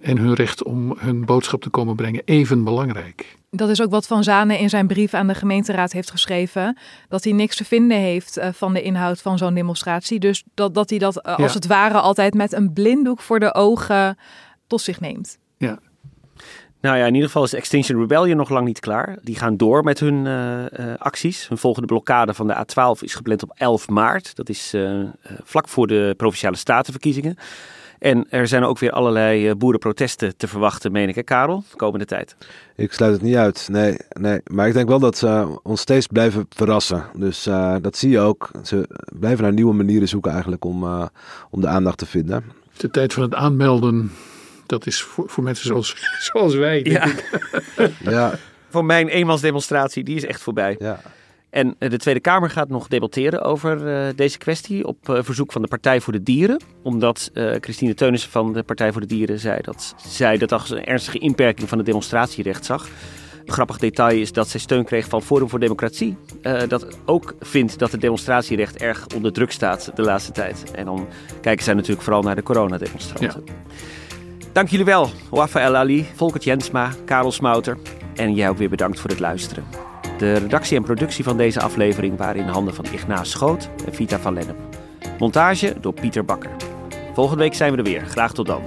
[0.00, 3.38] En hun recht om hun boodschap te komen brengen even belangrijk.
[3.50, 6.78] Dat is ook wat Van Zanen in zijn brief aan de gemeenteraad heeft geschreven.
[7.08, 10.18] Dat hij niks te vinden heeft uh, van de inhoud van zo'n demonstratie.
[10.18, 11.58] Dus dat, dat hij dat uh, als ja.
[11.58, 14.18] het ware altijd met een blinddoek voor de ogen
[14.66, 15.38] tot zich neemt.
[15.58, 15.78] Ja.
[16.80, 19.18] Nou ja, in ieder geval is Extinction Rebellion nog lang niet klaar.
[19.22, 21.48] Die gaan door met hun uh, acties.
[21.48, 24.36] Hun volgende blokkade van de A12 is gepland op 11 maart.
[24.36, 24.74] Dat is
[25.44, 27.36] vlak voor de provinciale statenverkiezingen.
[28.00, 31.76] En er zijn ook weer allerlei eh, boerenprotesten te verwachten, meen ik, hè, Karel, de
[31.76, 32.36] komende tijd.
[32.76, 34.40] Ik sluit het niet uit, nee, nee.
[34.46, 37.04] Maar ik denk wel dat ze ons steeds blijven verrassen.
[37.14, 38.50] Dus uh, dat zie je ook.
[38.62, 41.06] Ze blijven naar nieuwe manieren zoeken eigenlijk om, uh,
[41.50, 42.44] om de aandacht te vinden.
[42.76, 44.10] De tijd van het aanmelden,
[44.70, 45.96] dat is voor, voor mensen zoals,
[46.32, 47.04] zoals wij, denk ja.
[47.04, 47.90] ik.
[48.14, 48.38] ja.
[48.68, 50.76] Voor mijn eenmansdemonstratie, die is echt voorbij.
[50.78, 51.00] Ja.
[51.50, 55.62] En de Tweede Kamer gaat nog debatteren over uh, deze kwestie op uh, verzoek van
[55.62, 56.60] de Partij voor de Dieren.
[56.82, 60.70] Omdat uh, Christine Teunissen van de Partij voor de Dieren zei dat zij dat als
[60.70, 62.88] een ernstige inperking van het demonstratierecht zag.
[63.44, 66.16] Een grappig detail is dat zij steun kreeg van Forum voor Democratie.
[66.68, 70.70] dat ook vindt dat het demonstratierecht erg onder druk staat de laatste tijd.
[70.74, 71.08] En dan
[71.40, 73.42] kijken zij natuurlijk vooral naar de coronademonstranten.
[73.46, 73.52] Ja.
[74.52, 77.78] Dank jullie wel, Wafa El Ali, Volkert Jensma, Karel Smouter.
[78.14, 79.64] En jij ook weer bedankt voor het luisteren.
[80.18, 84.18] De redactie en productie van deze aflevering waren in handen van Ignaas Schoot en Vita
[84.18, 84.56] van Lennep.
[85.18, 86.50] Montage door Pieter Bakker.
[87.14, 88.06] Volgende week zijn we er weer.
[88.06, 88.62] Graag tot dan.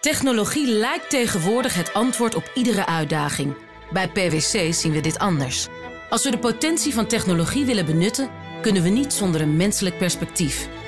[0.00, 3.54] Technologie lijkt tegenwoordig het antwoord op iedere uitdaging.
[3.92, 5.68] Bij PwC zien we dit anders.
[6.10, 8.28] Als we de potentie van technologie willen benutten,
[8.60, 10.68] kunnen we niet zonder een menselijk perspectief.